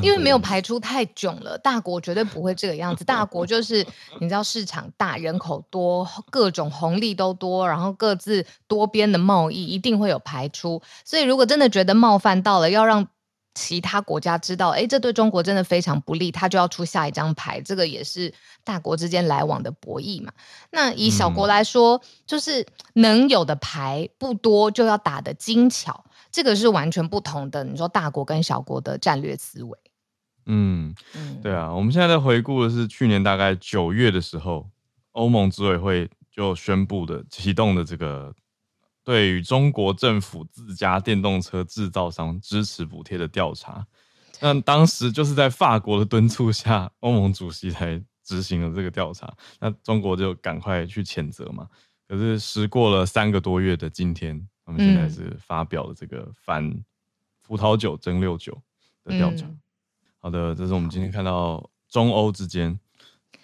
[0.02, 3.04] 因为没有排出太囧了，大国绝对不会这个样子。
[3.04, 3.86] 大国就是
[4.20, 10.82] 你知道市场大，人口多，各种红利都多，然后各自多边的贸易一定会有排出。
[11.04, 13.06] 所以如果真的觉得冒犯到了，要让。
[13.56, 17.60] 其他国家知道，哎，这对中国真的非常不利，他就要出下一张牌。
[17.60, 20.32] 这个也是大国之间来往的博弈嘛。
[20.72, 26.04] 那以小国来说，嗯、就是能有的牌不多，就要打得精巧。
[26.34, 27.62] 这个是完全不同的。
[27.62, 29.78] 你说大国跟小国的战略思维。
[30.46, 30.92] 嗯，
[31.40, 34.68] 对啊，我们现在在回顾的是去年大概九月的时候，
[35.12, 38.34] 欧盟执委会就宣布的启动的这个
[39.04, 43.86] 对于中国政府自家电动车制造商支持补贴的调查。
[44.40, 49.32] 那当时就是在法国的敦促下，欧盟主席才执行了这个调查。
[49.60, 51.68] 那中国就赶快去谴责嘛。
[52.08, 56.74] 可是时过了三个多月的今天，我们现在是发表了这个反
[57.42, 58.56] 葡萄酒蒸馏酒
[59.04, 59.46] 的调查。
[59.46, 59.60] 嗯
[60.18, 62.80] 好的，这是我们今天看到中欧之间。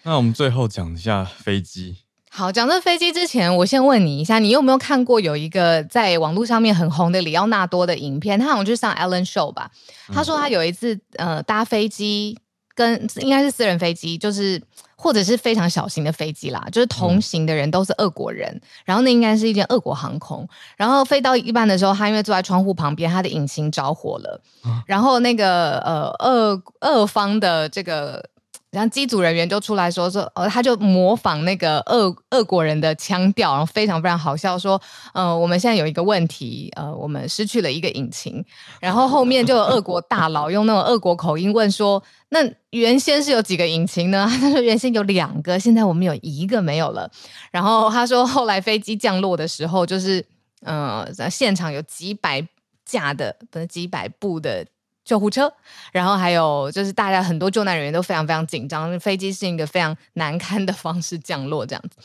[0.03, 1.99] 那我们最后讲一下飞机。
[2.31, 8.39] 好，讲这飞机之前，我先问你一下，你有没有看过有一个在网络上面很红的里奥纳多的影片？
[8.41, 9.71] 他好像就是上 Ellen Show 吧。
[10.09, 12.39] 他说他有一次呃搭飞机，
[12.81, 14.61] 跟应该是私人飞机，就是。
[15.03, 28.23] 或者是非常小型的飞机啦，就是同行的人都是俄国人，嗯、然后那应该是一间俄国航空，然后飞到一半的时候，他因为坐在窗户旁边，他的引擎着火了，啊、然后那个呃俄俄方的这个。
[28.71, 34.81] 然后机组人员就出来说说，呃，他就模仿那个俄俄国人的腔调，然后非常非常好笑，说，
[35.13, 38.45] 呃，我们现在有一个问题，呃，我们失去了一个引擎，
[38.81, 42.39] 然后后面就有俄国大佬用那种俄国口音问说，那
[42.71, 44.29] 原先是有几个引擎呢？
[44.41, 47.11] 他说原先有两个，现在我们有一个没有了。
[47.51, 50.25] 然后他说后来飞机降落的时候，就是，
[50.63, 52.47] 呃，现场有几百
[52.85, 54.65] 架的，不是几百部的。
[55.05, 55.53] 救护车，
[55.93, 61.97] 然后还有就是大家很多救难人员都非常非常紧张，飞机是一个非常难堪的方式降落这样子。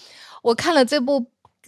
[0.42, 1.26] 我看了这部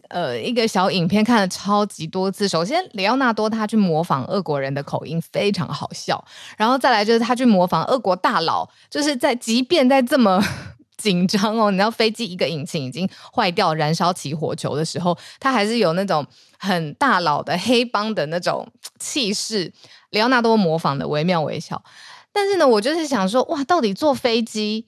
[0.10, 2.48] 呃一个小影片，看了超级多次。
[2.48, 6.24] 首先，里奥纳多他去模仿俄国人的口音，非常好笑。
[6.58, 10.42] 然后再来就是他去模仿俄国大佬，就是在即便在这么
[10.98, 16.26] 紧张哦，你知道飞机一个引擎已经坏掉，燃烧起火球的时候，他还是有那种
[16.58, 18.68] 很大佬的黑帮的那种
[19.00, 19.72] 气势。
[20.10, 21.84] 里奥纳多模仿的惟妙惟肖，
[22.32, 24.88] 但是呢，我就是想说，哇，到底坐飞机，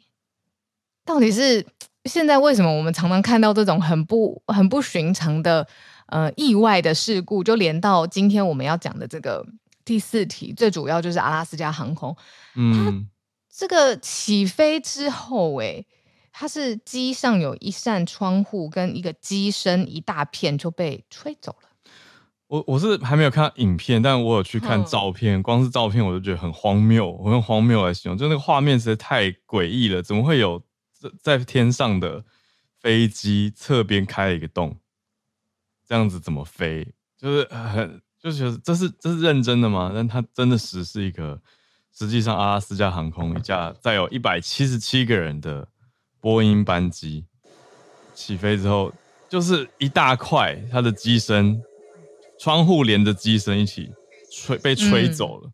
[1.03, 1.65] 到底是
[2.05, 5.67] 现在为什么我们常常看到这种很不很不寻常的
[6.07, 9.45] 呃意外的事故，就连到今天我们要讲的这个
[9.83, 12.15] 第四题，最主要就是阿拉斯加航空，
[12.55, 13.05] 嗯，它
[13.51, 15.85] 这个起飞之后，诶，
[16.31, 21.68] 它是机上有一扇窗户跟一个机身一大片就被吹走了。
[22.49, 30.59] 我我是还没有看到影片，但我有去看照片，嗯、光是照片我就觉得很荒谬，我用荒谬来形容，就那个画面实在太诡异了，怎么会有
[31.21, 32.25] 在天上的
[32.79, 34.75] 飞机侧边开了一个洞，
[35.87, 36.91] 这样子怎么飞？
[37.19, 39.91] 就是很就是这是这是认真的吗？
[39.93, 41.39] 但它真的实是一个，
[41.95, 45.67] 实际上阿拉斯加航空一架载有一百七十七个人的
[46.19, 47.25] 波音班机
[48.15, 48.91] 起飞之后，
[49.29, 51.61] 就是一大块它的机身。
[52.39, 53.91] 窗户连着机身一起
[54.31, 55.53] 吹，被吹走了，嗯、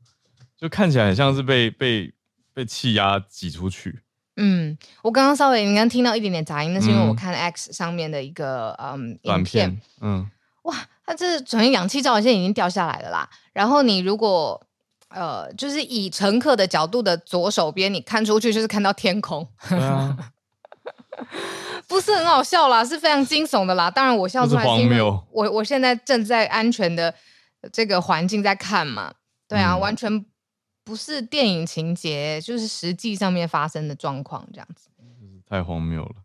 [0.58, 2.14] 就看起来很像是被被
[2.54, 4.02] 被气压挤出去。
[4.38, 9.82] 嗯，我刚刚稍微你刚听到一点点杂音，那是因为我看 X 上面的一个嗯影片。
[10.02, 10.30] 嗯，
[10.64, 13.30] 哇，它这转运氧气罩现在已经掉下来了啦。
[13.54, 14.62] 然后你如果
[15.10, 19.48] 呃，就是以乘客的角度的左手边，你看出去就是看到天空。
[19.70, 20.18] 对啊。
[21.88, 23.90] 不是很好笑啦，是非常惊悚的啦。
[23.92, 27.14] 当然，我笑出来是因为我我现在正在安全的
[27.72, 29.14] 这个环境在看嘛。
[29.48, 30.26] 对啊，嗯、完全
[30.84, 34.90] 不是电影情节，就是实际上面发生的状况这样子。
[35.48, 36.16] 太荒谬了。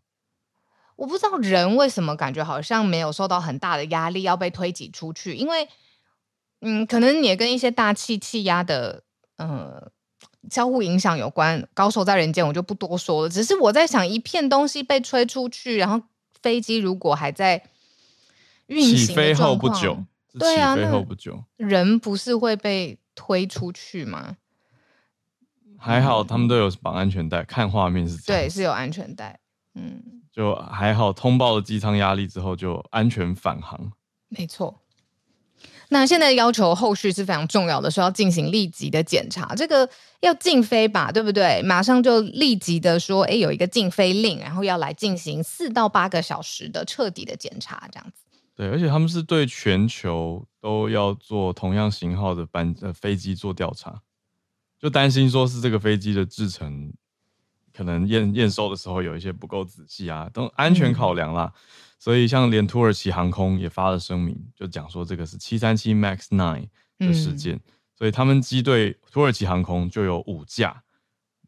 [0.95, 5.67] 我不知道人为什么感觉好像没有受到很大的压力要被推挤出去，因为
[6.61, 9.03] 嗯，可能也跟一些大气气压的
[9.37, 9.91] 呃。
[10.49, 13.29] 交互影响有关，高手在人间，我就不多说了。
[13.29, 16.01] 只是我在想，一片东西被吹出去，然后
[16.41, 17.63] 飞机如果还在
[18.67, 20.03] 运行，起飞后不久，
[20.39, 24.37] 对啊，起飞后不久，人不是会被推出去吗？
[25.77, 29.39] 还好他们都有绑安全带，看画面是这样，对，是有安全带，
[29.73, 31.11] 嗯，就还好。
[31.11, 33.91] 通报了机舱压力之后，就安全返航，
[34.29, 34.81] 没错。
[35.93, 39.87] 那现在要求后续是非常重要的，说要进行立即的检查，这个
[40.21, 41.61] 要禁飞吧，对不对？
[41.63, 48.23] 马上就立即的说，哎，有一个禁飞令，然后要来进行四到八个小时的彻底的检查，这样子。
[48.55, 54.01] 对，而且他们是对全球都要做同样型号的班呃飞机做调查，
[54.79, 56.93] 就担心说是这个飞机的制成
[57.75, 61.51] 可能验验收的时候有一些不够仔细啊，等安全考量啦。
[61.53, 61.61] 嗯
[62.03, 67.55] 所以，像连土耳其航空也发了声明，就讲说这个是七三七 MAX nine 的事件。
[67.57, 67.61] 嗯、
[67.95, 70.81] 所以他们机队土耳其航空就有五架，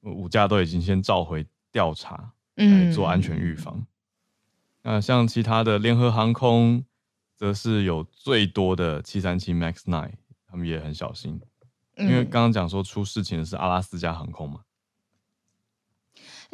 [0.04, 3.84] 五架都已经先召回调查，来做安全预防。
[4.84, 6.86] 那、嗯、像其他的联合航空，
[7.36, 10.14] 则是有最多的七三七 MAX nine，
[10.46, 11.42] 他们也很小心，
[11.98, 14.60] 因为刚刚讲说出事情的是阿拉斯加航空嘛。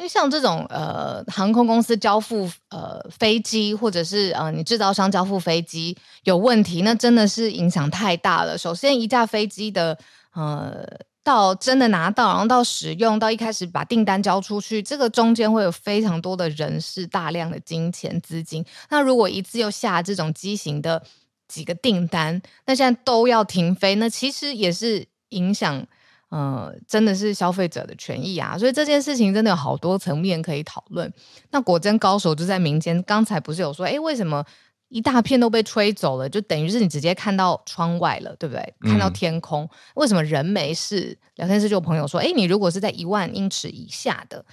[0.00, 5.94] 因为像这种呃航空公司交付呃飞机，或者是呃你制造商交付飞机
[6.24, 8.56] 有问题，那真的是影响太大了。
[8.56, 9.98] 首先，一架飞机的
[10.32, 10.82] 呃
[11.22, 18.64] 到真的拿到，然后到使用，到一开始把订单交出去，这个中间会有非常多的人事、大量的金钱资金。
[18.88, 21.02] 那如果一次又下这种机型的
[21.46, 25.86] 几个订单，那现在都要停飞，那其实也是影响。
[26.30, 31.12] 呃，真的是消费者的权益啊，所以这件事情真的有好多层面可以讨论。
[31.50, 34.44] 那果真高手就在民间，刚才不是有说，哎，为什么
[34.88, 36.28] 一大片都被吹走了？
[36.28, 38.74] 就等于是你直接看到窗外了，对不对？
[38.80, 41.18] 看到天空，嗯、为什么人没事？
[41.34, 44.44] 聊天室就有朋友说，哎，你如果是在一万英尺以下的，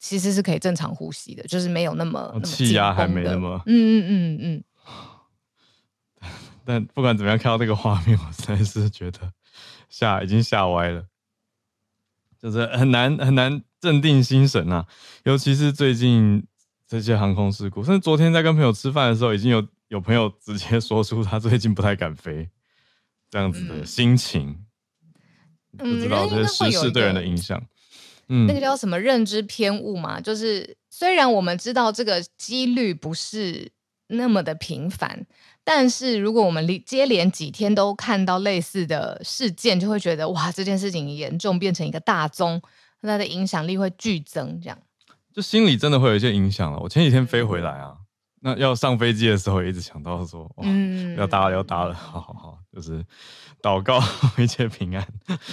[0.00, 4.64] 其实是可以正常呼吸的，就是没有那么气压还没那么，嗯嗯嗯嗯。
[6.64, 9.20] 但不管怎么样，看到这个画面，我实在是觉得
[9.88, 11.04] 吓已经吓歪了。
[12.42, 14.84] 就是很难很难镇定心神啊，
[15.24, 16.44] 尤其是最近
[16.88, 17.84] 这些航空事故。
[17.84, 22.48] 甚至昨天在跟朋友吃饭的时候，已经有有朋友直接说出他最近不太敢飞
[23.30, 24.64] 这样子的心情，
[25.78, 27.62] 嗯、不知道这些时事对人的影响。
[28.28, 30.20] 嗯，那个叫什么认知偏误嘛？
[30.20, 33.70] 就是虽然我们知道这个几率不是
[34.12, 35.26] 那么的频繁。
[35.64, 42.60] 但是，如果我们接连几天都看到类似的事件，就会觉得哇，这件事情严重，变成一个大宗，
[43.00, 44.60] 它的影响力会剧增。
[44.60, 44.76] 这样，
[45.32, 46.80] 就心里真的会有一些影响了。
[46.80, 47.94] 我前几天飞回来啊，
[48.40, 53.04] 那要上飞机的时候，也一直想到说，哇，嗯、要搭了，要搭了，好好好，就是
[53.62, 54.02] 祷告
[54.42, 55.06] 一切平安。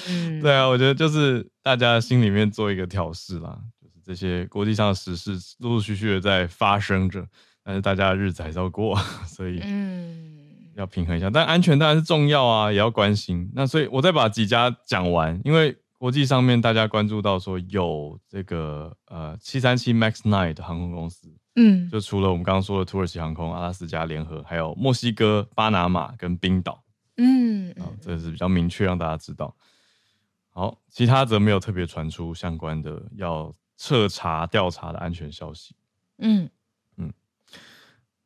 [0.07, 7.23] 嗯， 对啊，我觉得就是大家心里面做一个调试啦，就是这些国际上的时事陆陆续续的在发生着。
[7.63, 8.95] 但是大家日子还是要过，
[9.27, 11.29] 所以嗯，要平衡一下。
[11.29, 13.49] 但安全当然是重要啊，也要关心。
[13.53, 26.81] 那所以我再把几家讲完，因为国际上面大家关注到说有这个呃七三七 MAX Nine 的航空公司，嗯，就除了我们刚刚说的土耳其航空、阿拉斯加联合，还有墨西哥、巴拿马跟冰岛，
[27.17, 29.53] 嗯，啊，这是比较明确让大家知道。
[30.51, 35.75] 好，其他则没有特别传出相关的要彻查调查的安全消息，
[36.17, 36.49] 嗯。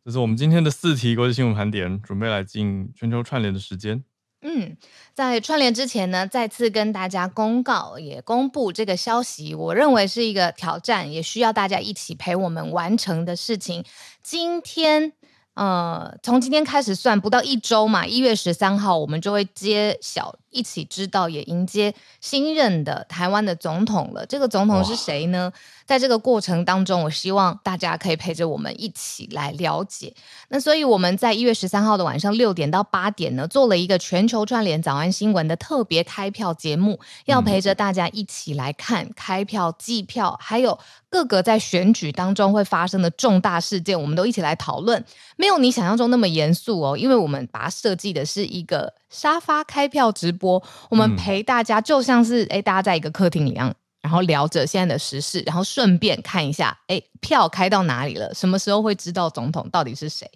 [0.06, 4.04] 这是我们今天的四题国际新闻盘点，准备来进全球串联的时间。
[4.42, 4.76] 嗯，
[5.14, 9.56] 在串联之前呢，再次跟大家公告，也公布这个消息。
[9.56, 13.84] 我认为是一个挑战，也需要大家一起陪我们完成的事情。
[14.22, 15.14] 今天。
[15.56, 24.26] 呃，从今天开始算不到一周嘛，一月十三号我们就会揭晓，一起知道也迎接新任的台湾的总统了。
[24.26, 25.52] 这个总统是谁呢？
[25.86, 30.14] 在这个过程当中，我希望大家可以陪着我们一起来了解。
[30.48, 40.80] 那所以我们在一月十三号的晚上六点到八点呢，做了一个全球串联早安新闻的特别开票节目，要陪着大家一起来看开票、计票，还有。
[41.10, 45.06] 各个在选举当中会发生的重大事件，我们都一起来讨论。
[45.36, 60.30] 没有你想象中那么严肃哦，因为我们把它设计的是一个沙发开票直播，我们陪大家就像是诶大家在一个客厅一样，然后聊着现在的时事，然后顺便看一下诶票开到哪里了，什么时候会知道总统到底是谁。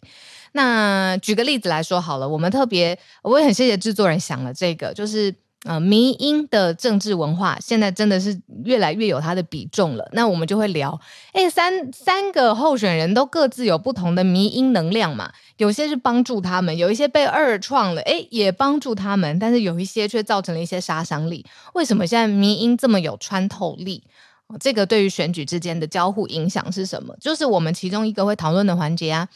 [0.53, 5.33] 那举个例子来说好了，我们特别我也很谢谢制作人想了这个，就是。
[5.67, 10.07] 呃，迷因的政治文化现在真的是越来越有它的比重了。
[10.13, 10.97] 那我们就会聊，
[11.33, 15.33] 哎，三三个候选人都各自有不同的迷因能量嘛。
[15.57, 21.45] 有些是帮助他们，有一些被二创了，哎，也帮助他们，但是有一些却造成了一些杀伤力。
[21.73, 24.03] 为什么现在迷因这么有穿透力？
[24.61, 27.13] 这个对于选举之间的交互影响是什么？
[27.19, 29.27] 就是我们其中一个会讨论的环节啊。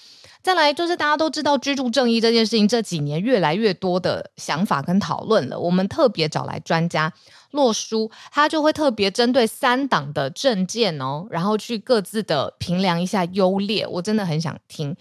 [0.44, 5.60] 再来就是大家都知道居住正义这件事情，这几年越来越多的想法跟讨论了。
[5.60, 7.14] 我们特别找来专家
[7.52, 13.86] 洛书，他就会特别针对三党的政见哦，然后去各自的评量一下优劣。
[13.86, 14.96] 我真的很想听。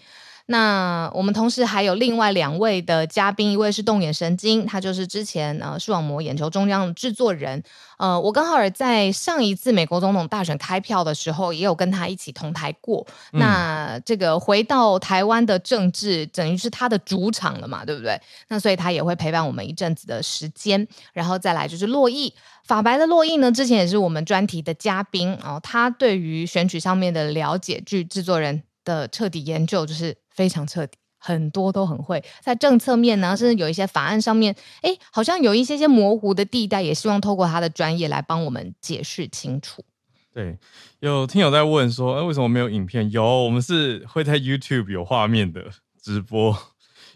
[0.47, 7.63] 那我们同时还有另外两位的嘉宾，一位是动眼神经，他就是之前呃视网膜眼球中央的制作人。
[7.97, 13.05] 呃，我刚好也在上一次美国总统大选开票的时候，也有跟他一起同台过。
[13.31, 18.19] 嗯、那这个回到台湾的政治，等于是他的主场了嘛，对不对？
[18.47, 20.87] 那所以他也会陪伴我们一阵子的时间。
[21.13, 22.33] 然后再来就是珞亦，
[22.63, 25.59] 法白的珞亦呢，之前也是我们专题的嘉宾哦。
[25.61, 30.97] 他对于选举上面的了解，据制作人的彻底研究，就是非常彻底。
[31.23, 39.85] 很多都很会在政策面呢，甚至有一些法案上面，哎，好像有一些些模糊的地带，也希望透过他的专业来帮我们解释清楚。
[40.33, 40.57] 对，
[40.99, 43.11] 有听友在问说，哎，为什么没有影片？
[43.11, 45.63] 有，我们是会在 YouTube 有画面的
[46.01, 46.57] 直播，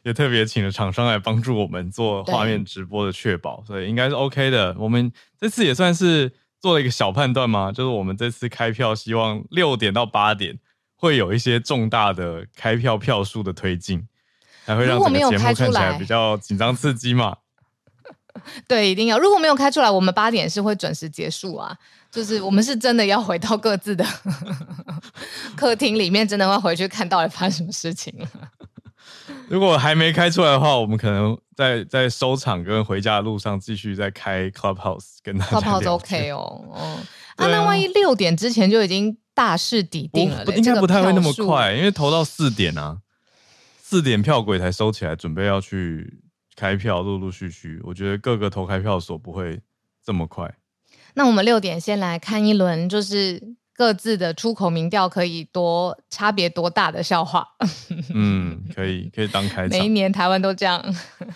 [0.04, 4.76] 也特别请了厂商来帮助我们做画面直播的确保，所以应该是 OK 的。
[4.78, 6.32] 我们这次也算是。
[6.62, 7.72] 做了一个小判断嘛？
[7.72, 10.58] 就是我们这次开票，希望六点到八点
[10.96, 14.08] 会有一些重大的开票票数的推进，
[14.66, 17.38] 才会让整个节目看起来比较紧张刺激嘛。
[18.68, 19.18] 对，一定要。
[19.18, 21.78] 如果没有开出来，我们八点是会准时结束啊。
[22.12, 24.06] 就是我们是真的要回到各自的
[25.58, 28.28] 客厅里面，真的会回去看到底发生什么事情了。
[29.50, 37.00] 如果还没开出来的话，我们可能在在收场跟回家的路上继续再开 Clubhouse 跟大家 Clubhouse OK 哦，哦，
[37.36, 43.00] 啊，那万一六点之前就已经大势底定了，应该不太会那么快，因为投到四点啊，
[43.78, 46.22] 四点票柜才收起来，准备要去
[46.56, 49.62] 开票，陆陆续续，我觉得各个投开票所不会
[50.04, 50.56] 这么快。
[51.16, 57.46] 那我们六点先来看一轮，就是各自的出口民调可以多差别多大的笑话。
[58.16, 59.78] 嗯，可以可以当开场。
[59.78, 60.84] 每一年台湾都这样。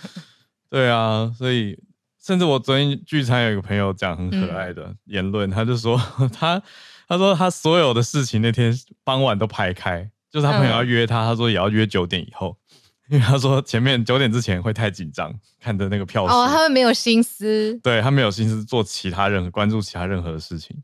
[0.70, 1.78] 对啊，所以
[2.22, 6.00] 甚至我昨天聚餐有一个朋友讲很可爱的言论，嗯、他就说
[6.32, 6.62] 他
[7.10, 12.56] 他说他所有的事情那天傍晚都排开，就是他朋友要约他，嗯、他说也要约九点以后。
[13.10, 16.32] 因为他说前面九点之前会太紧张，看的那个票数。
[16.32, 20.78] 哦，他们没有心思，对他没有心思做其他任何关注其他任何的事情。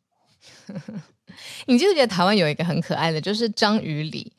[1.67, 4.33] 你记不记得台湾有一个很可爱的，就是张宇里，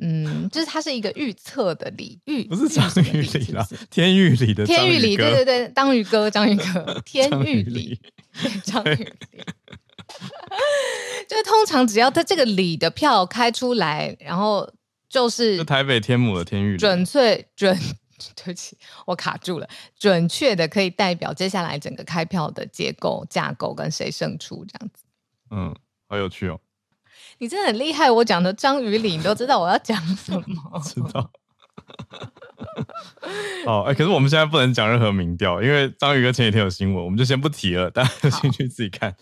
[0.00, 8.00] 嗯，就是他是一个预测的李玉，不是章鱼李啦，天玉里的天玉里，对对对，当宇哥张宇哥，天玉里
[8.64, 9.12] 张宇礼，
[11.28, 14.72] 就是通常只要他这个里的票开出来，然后。
[15.10, 17.74] 就是就台北天母的天玉里，准确准，
[18.36, 19.66] 对不起，我卡住了。
[19.98, 25.04] 准确的可以代表接下来整个开票的结构架构跟谁胜出这样子。
[25.50, 25.74] 嗯，
[26.10, 26.60] 好有趣哦！
[27.38, 30.78] 你真的很厉害，我讲的章鱼里你都知道我要讲什么。
[30.84, 31.30] 知道。
[33.66, 39.14] 哦，哎、欸，可是我们现在不能讲任何民调，因为章鱼哥前几天有新闻，我们就先不提了，大家有兴趣自己看。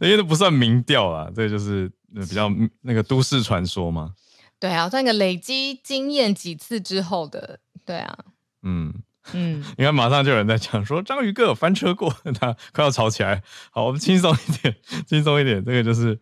[0.00, 2.50] 因为这不算民调啊，这个就是比较
[2.82, 4.14] 那个都市传说嘛。
[4.58, 8.18] 对啊，算一个累积经验几次之后的，对啊，
[8.62, 8.92] 嗯
[9.32, 13.42] 嗯， 你看马上就有人在讲说章鱼哥有翻车过， 他快要吵起来。
[13.70, 14.76] 好，我们轻松一点，
[15.06, 16.18] 轻松一点，这个就是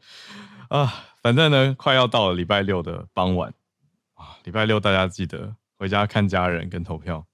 [0.68, 0.92] 啊，
[1.22, 3.52] 反正呢，快要到了礼拜六的傍晚
[4.14, 7.24] 啊，礼拜六大家记得回家看家人跟投票。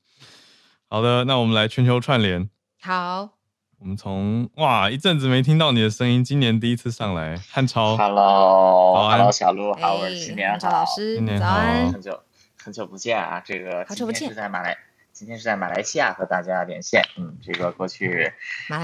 [0.90, 3.30] 好的，那我们来全球串联，好。
[3.78, 11.57] 我们从哇一阵子没听到你的声音，今年第一次上来，汉超，Hello，Hello，小鹿，好，我是新年好，老师，新年好，
[11.90, 12.22] 很久
[12.62, 14.78] 很久不见啊，这个今天是在马来，
[15.12, 18.32] 今天是在马来西亚和大家连线，嗯，这个过去，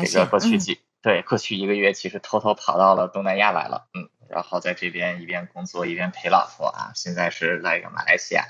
[0.04, 8.44] 这个过去几，对，过去一个月其实偷偷跑到了东南亚来了，嗯，然后在这边一边工作一边陪老婆啊，现在是来一个马来西亚。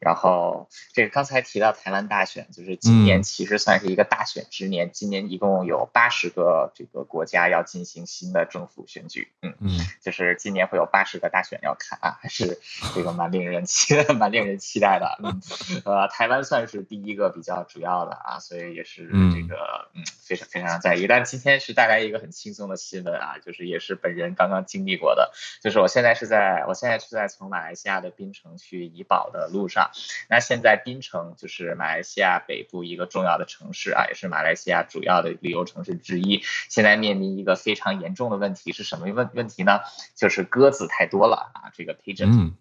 [0.00, 4.88] 然后这个刚才提到台湾大选，就是今年其实算是一个大选之年。
[4.88, 12.58] 嗯、今年一共有八十个这个国家要进行新的政府选举，嗯嗯，就是今年会有八十个大选要看啊，还是
[12.94, 15.18] 这个蛮令人期待、 蛮令人期待的。
[15.22, 15.42] 嗯，
[15.84, 21.06] 呃，台湾算是第一个比较主要的啊，所以也是这个嗯非常非常在意。
[21.06, 25.30] 但今天是带来一个很轻松的新闻啊，就是也是本人刚刚经历过的，
[25.62, 29.89] 就是我现在是在我现在是在从马来西亚的槟城去怡保的路上。
[30.28, 36.42] 那现在槟城就是马来西亚北部一个重要的城市啊，也是马来西亚主要的旅游城市之一。
[36.68, 39.80] 现在面临一个非常严重的问题是什么问问题呢？
[40.14, 42.52] 就是鸽子太多了啊，这个 pigeon。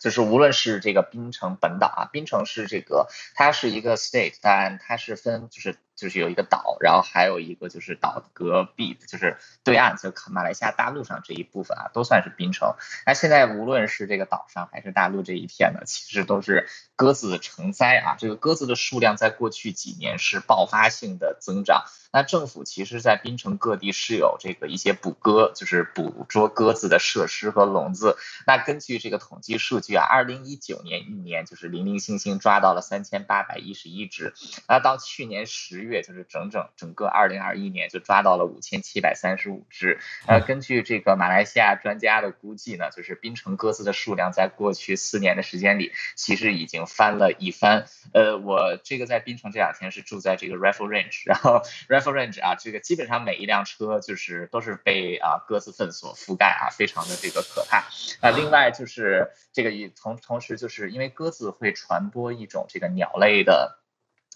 [0.00, 5.76] 就是无论是这个槟城本岛啊，槟城是这个它是一个 state，但它是分就是。
[6.02, 12.74] 就是有一个岛，然后还有一个就是岛隔壁，就是对岸，就马来西亚大陆上这一部分啊，都算是槟城。
[13.06, 18.16] 那现在无论是这个岛上还是大陆这一片呢，其实都是鸽子成灾啊。
[18.18, 21.84] 这个鸽子的数量在过去几年是爆发性的增长。
[22.14, 28.18] 那政府其实，在槟城各地是有这个一些捕鸽，就是捕捉鸽子的设施和笼子。
[28.46, 34.34] 那根据这个统计数据啊，二零一九年一年就是零零星星抓到了三千八百一十一只，
[34.68, 35.91] 那到去年十月。
[35.92, 40.00] 月就是整整整个二零二一年就抓到了五千七百三十五只。
[40.26, 47.84] 呃，根据这个马来西亚专家的估计呢，就是槟城鸽子的数量在过去四年的时间里，其实已经翻了一番。
[48.14, 57.84] 呃，我这个在槟城这两天是住在这个 Raffle Range，然后 Raffle Range 啊，这个基本上每一辆车就是都是被啊鸽子粪所覆盖啊，非常的这个可怕。
[58.22, 63.78] 呃，另外就是这个同同时就是因为鸽子会传播一种这个鸟类的。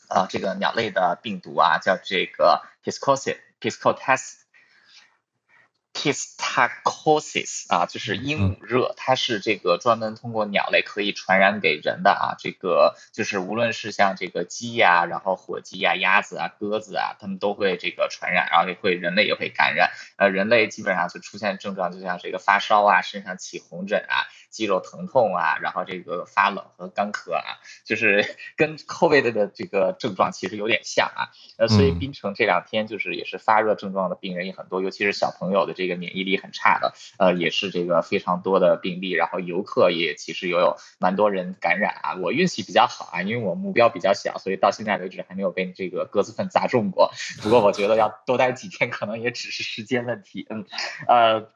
[0.09, 4.35] 啊，这个鸟类的病毒啊，叫这个 Piscosis Piscosis
[5.95, 12.37] Pistacosis 啊，就是鹦鹉热，它是这个专门通过鸟类可以传染给人的啊。
[12.39, 19.91] 这个就是无论是像这个鸡呀、啊，然后火鸡呀、鸭子啊、鸽子啊，它们都会这个传染，然后也会人类也会感染。
[20.17, 24.29] 呃，人类基本上就出现症状，就像这个发烧啊，身上起红疹啊。
[24.57, 28.25] 肌肉疼痛啊，然后这个发冷和干咳啊，就是
[28.57, 31.29] 跟 COVID 的这个症状其实有点像啊。
[31.59, 39.11] 呃，所以槟城这两天就是也是发热症状的病人也很多，尤其是小朋友的这个免疫力很差的，呃，也是这个非常多的病例。
[39.11, 42.15] 然后游客也其实也有蛮多人感染啊。
[42.15, 47.13] 我运气比较好啊，因为我目标比较小，所以到现在为止还没有被这个鸽子粪砸中过。
[47.43, 50.47] 不过我觉得要多待几天，可能也只是时间问题。
[50.49, 50.65] 嗯，
[51.07, 51.51] 呃。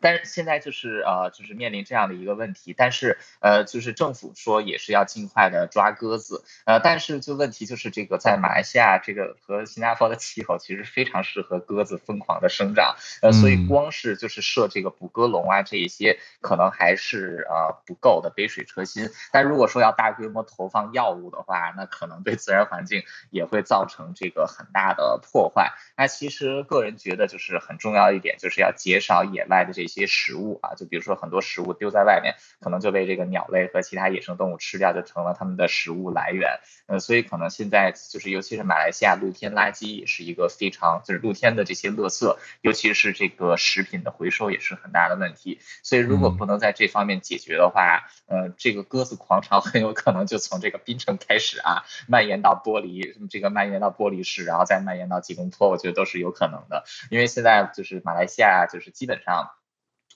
[0.00, 25.72] 但是现在就是呃，就是面临这样的一个问题，但是呃，就是政府说也是要尽快的抓鸽子，呃，但是就问题就是这个在马来西亚这个和新加坡的气候其实非常适合鸽子疯狂的生长，呃，所以光是就是设这个捕鸽笼啊这一些可能还是呃不够的杯水车薪，但如果说要大规模投放药物的话，那可能对自然环境也会造成这个很大的破坏。
[25.96, 30.08] 那其实个人觉得就是很重要一点，就是要减少野外的这些。
[30.10, 36.60] 食物啊，就比如说很多食物丢在外面，可能就被这个鸟类和其他野生动物吃掉，就成了它们的食物来源。
[36.86, 45.60] 呃，所以可能现在就是，尤其是马来西亚露天垃圾也是一个非常，就是露天的这些垃圾，尤其是这个食品的回收也是很大的问题。
[45.82, 56.84] 所以如果不能在这方面解决的话，呃，这个鸽子狂潮很有可能就从这个槟城开始啊，蔓延到玻璃，这个蔓延到玻璃市，然后再蔓延到吉隆坡，我觉得都是有可能的。
[57.10, 59.50] 因为现在就是马来西亚就是基本上。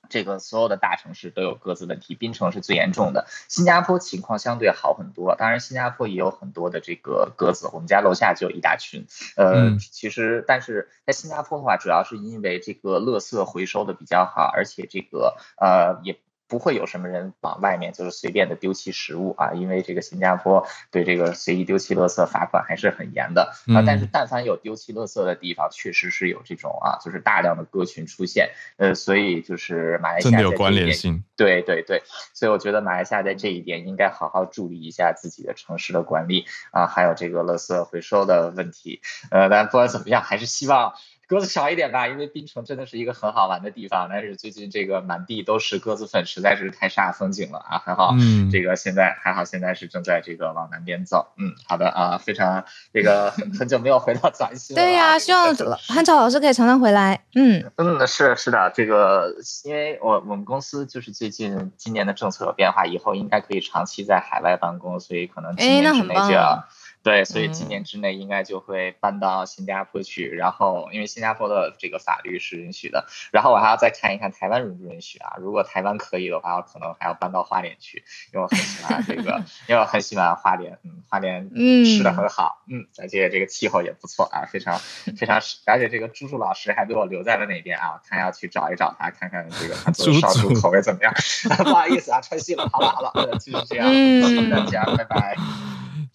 [0.09, 3.27] 这个所有的大城市都有鸽子问题，槟城是最严重的。
[3.49, 9.07] 新加坡情况相对好很多，当然新加坡也有很多的这个鸽子，我们家楼下就有一大群。
[9.37, 16.19] 呃，其实但是在新加坡的话，主要是因为这个垃圾回收的比较好，而且这个呃也。
[16.53, 23.81] 不会有什么人往外面就是随便的丢弃食物啊，因为这个新加坡对这个随意丢弃垃圾罚款还是很严的啊。
[23.87, 28.51] 但是但凡有丢弃垃圾的地方，确实是有这种啊，就是大量的鸽群出现。
[28.77, 31.25] 呃，所以就是马来西亚真的有关联性。
[31.39, 32.03] 对对对，
[32.35, 39.01] 所以我觉得马来西亚在这一点应该好好注意一下自己的城市的管理啊，还有这个垃圾回收的问题。
[39.31, 40.93] 呃，但不管怎么样，还是希望。
[41.33, 44.07] 鸽子少一点吧，因为槟城真的是一个很好玩的地方。
[44.11, 47.79] 但是最近这个满地都是鸽子粉，实在是太煞风景了啊！
[47.79, 51.33] 还好，嗯，这个现在还好，现在是正在这个往南边走。
[51.39, 54.91] 嗯，好的啊，非常这个很久没有回到早安新闻了。
[54.91, 55.55] 对呀、啊，希望
[55.89, 57.25] 汉超老师可以常常回来。
[57.35, 66.69] 嗯嗯，是是的，这个因为我我们公司就是最近今年的政策有变化，以后应该可以长期在海外办公，所以可能今年之内就要。
[67.03, 75.35] 对，所以今年之内应该就会搬到新加坡去，嗯、然后因为新加坡的这个法律是允许的，然后我还要再看一看台湾允不允许啊？
[75.39, 84.79] 如果台湾可以的话，我可能还要搬到花莲去，因为我很喜欢这个， 因为我很喜欢花莲，嗯，花莲嗯吃的很好，嗯，而且这个气候也不错啊，非常
[85.17, 91.13] 非常，而且这个猪猪老师还被我留在了那边啊，我看要去找一找他，看看这个他做烧猪口味怎么样？
[91.65, 95.37] 不好意思啊，串戏了，好了好了，就是这样，谢谢大家，拜拜。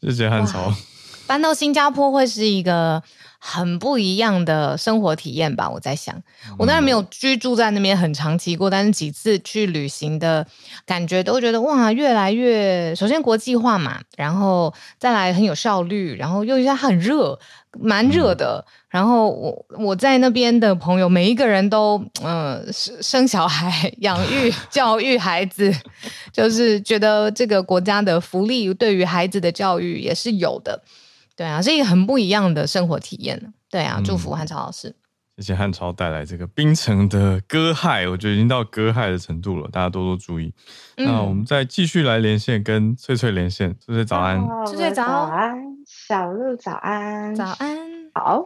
[0.02, 0.74] 谢谢汉超。
[1.26, 3.04] 搬到新加坡会是一个
[3.38, 5.70] 很不一样的生活体验吧？
[5.70, 6.16] 我在想，
[6.58, 10.48] 我当然没有居住在那边很长期过，但是几次去旅行的
[10.86, 17.38] 感觉都觉得哇，越来越首先国际化嘛，然后再来很有效率，然后又一下很热，
[17.80, 18.64] 蛮热的。
[18.90, 25.74] 然后我我在那边的朋友，每一个人都嗯生、呃、生小孩、养育、教育孩子，
[26.32, 30.84] 就是觉得这个国家的福利对于孩子的教育也是有的。
[31.36, 33.54] 对啊，是一个很不一样的生活体验。
[33.70, 34.96] 对啊，祝福汉超老师。
[35.38, 40.52] 谢谢汉超带来这个冰城的割害，我觉得已经到割害的程度了，大家多多注意。
[40.96, 43.76] 嗯、那我们再继续来连线，跟翠翠连线。
[43.80, 45.77] 翠翠早安，翠翠早安，
[46.08, 48.46] 小鹿早安，早安，好。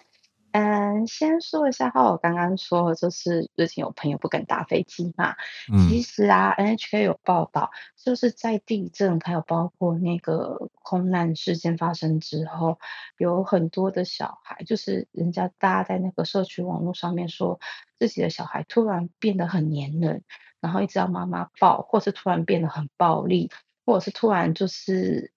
[0.51, 5.35] 嗯，先说一下哈，我刚刚说就是最近有朋友不敢搭飞机嘛。
[5.71, 12.79] 嗯、其实啊，NHK 有报道，就是在地震还有包括那个空难事件发生之后，
[13.19, 17.59] 有很多的小孩，就是人家大家在那个社区网络上面说，
[17.99, 20.23] 自己的小孩突然变得很黏人，
[20.61, 23.51] 然后一直要妈妈抱，或是突然变得很暴力，
[23.85, 25.31] 或者是突然就是。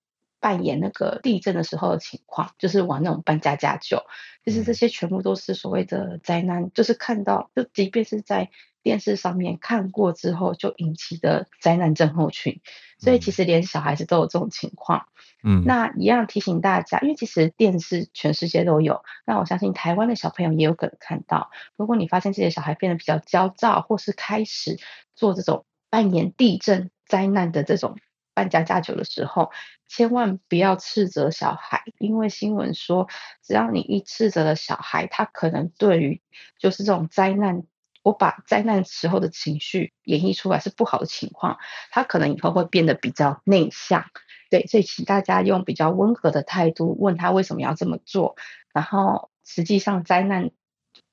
[0.44, 4.02] 扮演那个地震的时候的情况，就是玩那种扮家家酒，
[4.44, 8.50] 就是这些全部都是所谓的灾难，就是看到，就即便是在
[8.82, 12.60] 电视上面看过之后就引起的灾难症候群，
[12.98, 15.08] 所以其实连小孩子都有这种情况。
[15.42, 21.50] 嗯，那一样提醒大家，因为其实电视全世界都有，那我相信台湾的小朋友也有可能看到。
[21.78, 24.78] 如果你发现自己的小孩变得比较焦躁，或是开始
[25.14, 27.96] 做这种扮演地震灾难的这种
[28.34, 29.52] 扮家家酒的时候，
[29.88, 33.08] 千万不要斥责小孩，因为新闻说，
[33.42, 36.22] 只要你一斥责了小孩，他可能对于
[36.58, 37.62] 就是这种灾难。
[38.02, 41.56] 我把灾难时候的情绪演绎出来是不好的情况，
[41.90, 44.04] 他可能以后会变得比较内向，
[44.50, 48.36] 对，所以请大家用比较温和的态度问他为什么要这么做，
[48.74, 50.50] 然后实际上灾难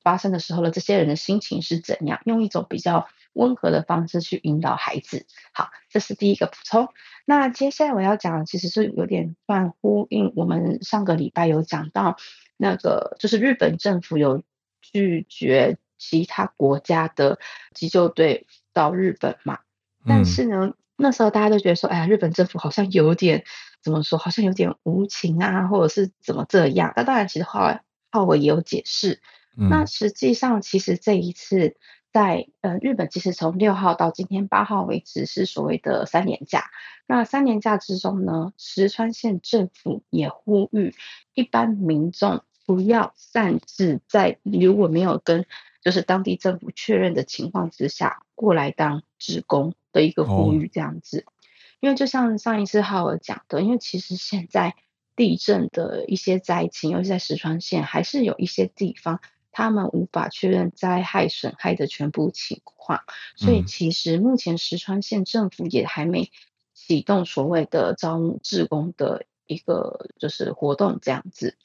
[0.04, 5.26] 发生的时候呢这些人的心情是怎样，用一种比较温和的方式去引导孩子。
[5.54, 6.89] 好，这是第一个补充。
[7.26, 12.18] 那接下来我要讲的其实是有点算呼应我们上个礼拜有讲到
[12.58, 14.43] 那个，就是日本政府有
[14.82, 15.78] 拒绝。
[16.04, 17.38] 其他国家的
[17.76, 19.60] 急救队到日本嘛，
[20.04, 23.43] 但是呢，嗯、那时候大家都觉得说，哎呀，日本政府好像有点
[23.84, 26.91] 怎么说，好像有点无情啊，或者是怎么这样？
[26.95, 29.22] 那当然，其实后来浩伟也有解释。
[29.58, 31.76] 嗯、那实际上，其实这一次
[32.12, 36.66] 在呃日本，其实从六号到今天八号为止是所谓的三连假。
[37.08, 40.95] 那三连假之中呢，石川县政府也呼吁
[41.34, 45.45] 一般民众不要擅自在如果没有跟
[45.84, 51.26] 就是当地政府确认的情况之下，过来当职工的一个呼吁，这样子。
[51.26, 51.34] Oh.
[51.82, 54.76] 因为就像上一次浩尔讲的，因为其实现在
[55.16, 59.20] 地震的一些灾情，尤其在石川县，还是有一些地方
[59.52, 63.02] 他们无法确认灾害损害的全部情况，
[63.36, 66.32] 所以其实目前石川县政府也还没
[66.74, 71.58] 启动所谓的招募志工的一个就是活动，这样子。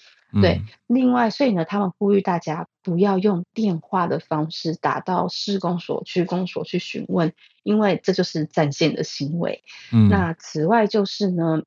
[0.43, 7.33] 对，另外，所以呢，他们呼吁大家不要用电话的方式打到市公所、区公所去询问，
[7.63, 9.63] 因为这就是占线的行为。
[9.93, 11.63] 嗯，那此外就是呢，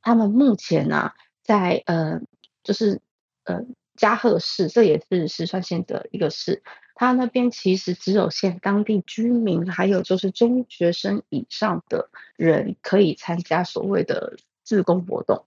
[0.00, 2.20] 他们目前呢、啊，在呃，
[2.64, 3.00] 就是
[3.44, 3.60] 呃，
[3.96, 6.62] 加贺市，这也是石川县的一个市，
[6.94, 15.46] 它那边其实只有限当地居民，还有就是中学生以上的人可以参加所谓的自工活动。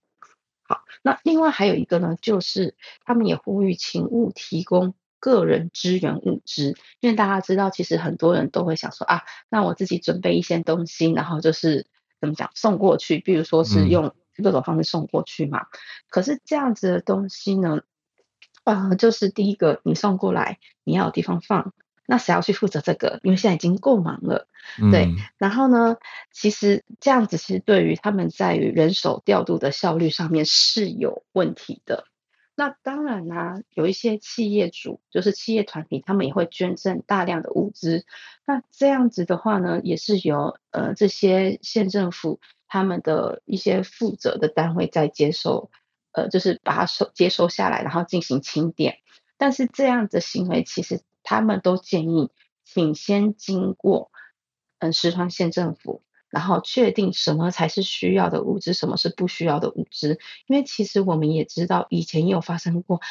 [0.62, 2.74] 好，那另外还有一个呢，就是
[3.04, 11.86] 他们也呼吁请勿提供个人支援物资，因为大家知道，其实很多人都会想说啊，那我自己准备一些东西，然后就是
[12.20, 15.62] 怎么讲送过去，比如说是用各种方式送过去嘛。
[15.62, 15.68] 嗯、
[16.10, 17.82] 可是这样子的东西呢，啊、
[18.68, 21.72] 呃，就是第一个你送过来，你要有地方放。
[22.06, 23.18] 那谁要去负责这个？
[23.22, 24.46] 因为现在已经够忙了，
[24.90, 25.06] 对。
[25.06, 25.96] 嗯、然后呢，
[26.32, 32.04] 其实这样子其实对于他们在于人手调度的效率上面是有问题的。
[32.54, 38.04] 那当然啦、啊，有一些企业主，就是企业团体，他们也会捐赠大量的物资。
[38.44, 45.70] 那这样子的话呢，也是由呃这些县政府他们的一些负责的单位在接收，
[46.22, 48.98] 呃，就是把它收接收下来，然后进行清点。
[49.36, 51.00] 但是这样的行为其实。
[51.24, 52.30] 他们都建议，
[52.64, 54.10] 请先经过
[54.78, 60.18] 嗯石川县政府，然后确定什么才是需要的物资，什么是不需要的物资。
[60.46, 63.02] 因为其实我们也知道，以前也有发生过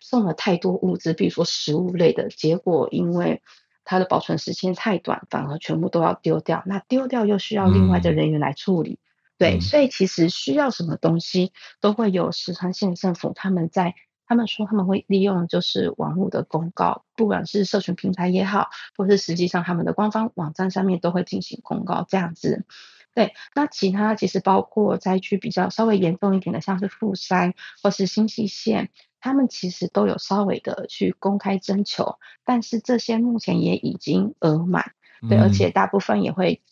[0.00, 3.40] 送了太多物资，比如说食物类的，结果因为
[3.84, 6.64] 它的保存时间太短，反而全部都要丢掉。
[6.66, 8.98] 那丢掉又需要另外的人员来处理，嗯、
[9.40, 13.94] 对，所以其实需要什么东西，都会有石川县政府他们在。
[14.26, 22.64] 他们说他们会利用就是网络的公告，不管是社群平台也好，或是实际上他们的官方网站上面都会进行公告这样子。
[23.12, 34.92] 对，那其他其实包括灾区比较稍微严重一点的，像是富山或是新潟县，他们其实都有稍微的去公开征求，但是这些目前也已经额满。
[35.28, 36.62] 对，而且大部分也会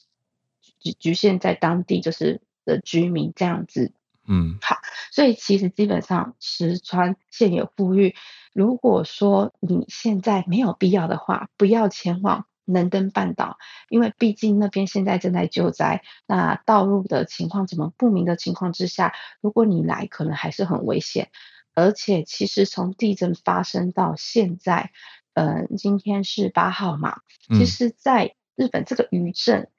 [0.79, 3.93] 局局限在当地就是的居民这样子。
[4.31, 4.77] 嗯，好，
[5.11, 8.14] 所以其实基本上石川县有呼吁，
[8.53, 13.57] 如果说你现在没有必要的话，不要前往能登半岛，
[13.89, 21.31] 因为毕竟那边现在正在救灾，那道路的情况怎么不明的情况之下，如果你来，可能还是很危险。
[21.75, 24.91] 而且其实从地震发生到现在，
[25.33, 27.21] 嗯、呃，今天是八号嘛，
[27.57, 29.71] 其实在日本这个余震，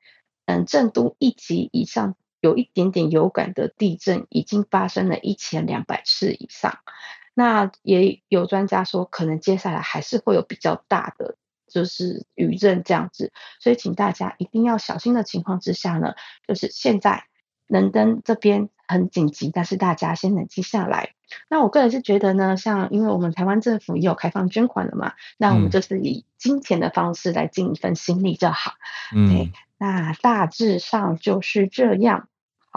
[0.48, 2.16] 嗯，震度一级以上。
[2.42, 6.80] 有一点点有感的地震已经发生了一千两百次以上，
[7.34, 11.36] 那也有专家说，可能接下来还是会有比较大的
[11.68, 16.14] 就是余震这样子，所以请大家一定要小心的情况之下呢，
[16.48, 17.26] 就是现在
[17.68, 21.14] 能登这边很紧急，但是大家先冷静下来。
[21.48, 28.74] 那我个人是觉得呢，像因为我们台湾政府也有开放捐款了嘛，那我们就是以金钱的方式来尽一份心力就好。
[29.16, 32.29] 嗯，对，那大致上就是这样。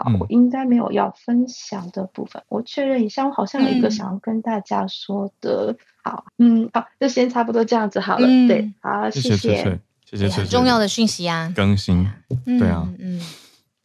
[0.03, 2.43] 好，我应该没有要分享的部分。
[2.49, 5.75] 我确认一下，我好像有一个想要跟大家说的。
[6.03, 8.27] 好，嗯，好，就先差不多这样子好了。
[8.47, 9.79] 对，好，谢谢，谢谢，
[10.17, 10.45] 谢谢。
[10.45, 12.05] 重要的讯息啊，更新，
[12.45, 13.21] 对啊，嗯，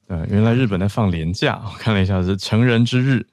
[0.08, 3.24] 对，原来日本在放年假，我看了一下是成人之日，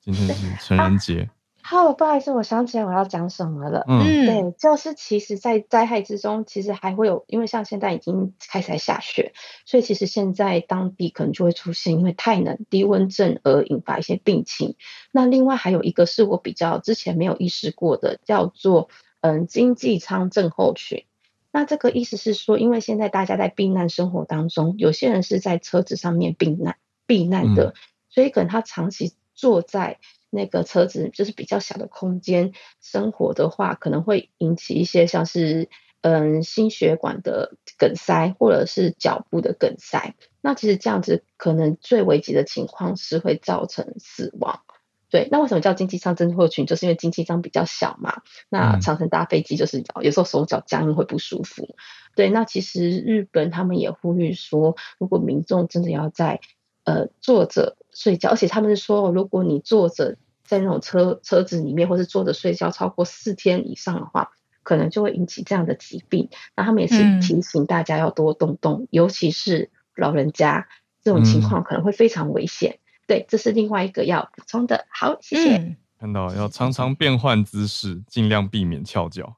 [0.00, 1.28] 今天是成人节。
[1.64, 3.84] 好，不好意思，我想起来我要讲什么了。
[3.86, 9.32] 嗯，对，就是其实，在灾害之中，其实还会有，因为像现在已经开始在下雪，
[9.64, 14.74] 所以其实现在当地可能就会出现因为太冷、低温症而引发一些病情。
[15.12, 18.88] 那另外还有一个是我比较之前没有意识过的，叫做
[19.20, 21.04] 嗯经济舱症候群。
[21.52, 27.74] 那这个意思是说，因为现在大家在避难生活当中，有些人是在车子上面避难避难的，嗯、
[28.10, 30.00] 所以可能他长期坐在。
[30.32, 35.68] 那个车子就是比较小的空间生活的话，可能会引起一些像是
[36.00, 40.14] 嗯心血管的梗塞，或者是脚部的梗塞。
[40.40, 44.62] 那其实这样子可能最危急的情况是会造成死亡。
[45.10, 46.64] 对，那为什么叫经济舱症候群？
[46.64, 48.22] 就是因为经济舱比较小嘛。
[48.48, 51.76] 那长城搭飞机就是有时候手脚僵硬会不舒服。
[52.16, 56.40] 对，那其实日本他们也呼吁说，如果民众真的要在
[56.84, 60.16] 呃坐着睡觉，而且他们是说，如果你坐着。
[60.44, 66.28] 在那种车车子里面，或是坐着睡觉超过四天以上的话，可能就会引起这样的疾病。
[66.54, 70.68] 那他们也是提醒大家要多动动，嗯、尤其是老人家
[71.02, 72.72] 这种情况可能会非常危险。
[72.72, 74.84] 嗯、对，这是另外一个要补充的。
[74.90, 75.56] 好，谢谢。
[75.56, 79.36] 嗯、看到要常常变换姿势，尽量避免翘脚，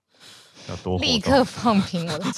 [0.68, 2.24] 要多立刻放平我的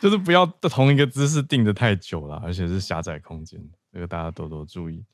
[0.00, 3.60] 就是不要同一个姿势定的太久了，而且是狭窄空间，
[3.92, 5.04] 这个大家多多注意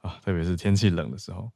[0.00, 0.16] 啊。
[0.24, 1.50] 特别是天气冷的时候，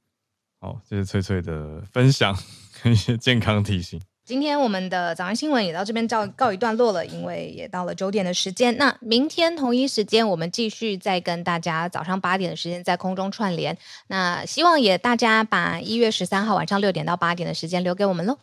[0.60, 2.36] 好，这是翠翠的分享
[2.82, 4.00] 跟一些健康提醒。
[4.24, 8.76] 今天我们的早安新闻也到这边告告一段落了，因为也到了九点的时间。
[8.76, 13.76] 那明天同一时间，我们继续再跟大家早上八点的时间在空中串联。
[14.06, 18.38] 那希望也大家把一月十三号晚上六点到八点的时间留给我们喽。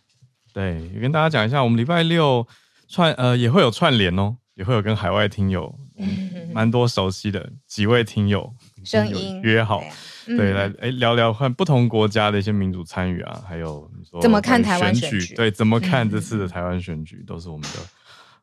[0.57, 2.47] 对，也跟大家讲一下，我们礼拜六
[2.87, 5.71] 串呃也会有串联哦，也会有跟海外听友
[6.51, 8.51] 蛮多熟悉的几位听友。
[8.83, 9.83] 声音约好，
[10.25, 15.35] 对，对，来哎聊聊看不同国家的一些民主参与啊，还有你说怎么看台湾选举？
[15.35, 17.79] 对，怎么看这次的台湾选举，都是我们的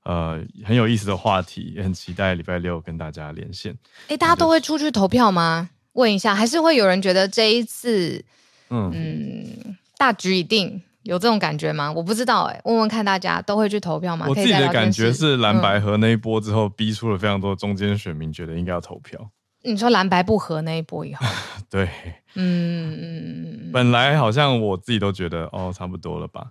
[0.04, 3.76] 呃很有意思的话题，也很期待礼拜六跟大家连线。
[4.06, 5.70] 哎，大家都会出去投票吗？
[5.94, 8.24] 问一下，还是会有人觉得这一次
[8.70, 10.80] 嗯，嗯大局已定？
[11.04, 11.92] 有这种感觉吗？
[11.92, 14.26] 我不知道哎，问问看大家都会去投票吗？
[14.28, 19.30] 我自己的感觉是蓝白合那一波之后，逼出了非常多中间选民，觉得应该要投票。
[19.66, 21.24] 你说蓝白不合那一波以后，
[21.70, 21.88] 对，
[22.34, 26.48] 嗯嗯，本来好像我自己都觉得哦，差不多了吧，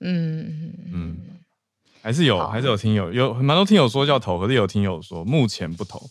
[0.00, 1.16] 嗯嗯，
[2.02, 6.02] 还是有，好还是有听友有蛮多听友说要投，可是有听友说目前不投，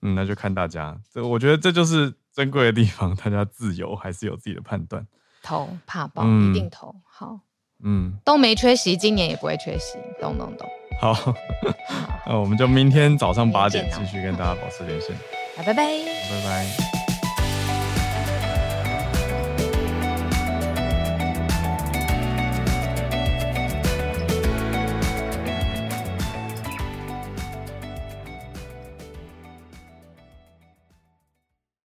[0.00, 5.06] 嗯，那就看大家，这我觉得这就是珍贵的地方，大家自由还是有自己的判断，
[5.42, 7.40] 投怕爆、嗯、一定投，好，
[7.82, 10.68] 嗯，都没缺席，今年也不会缺席，懂懂懂，
[11.00, 11.34] 好，
[12.24, 15.16] 那我们就明天早上八点继续跟大家保持连线。
[15.56, 15.84] 拜拜，拜
[16.44, 16.97] 拜。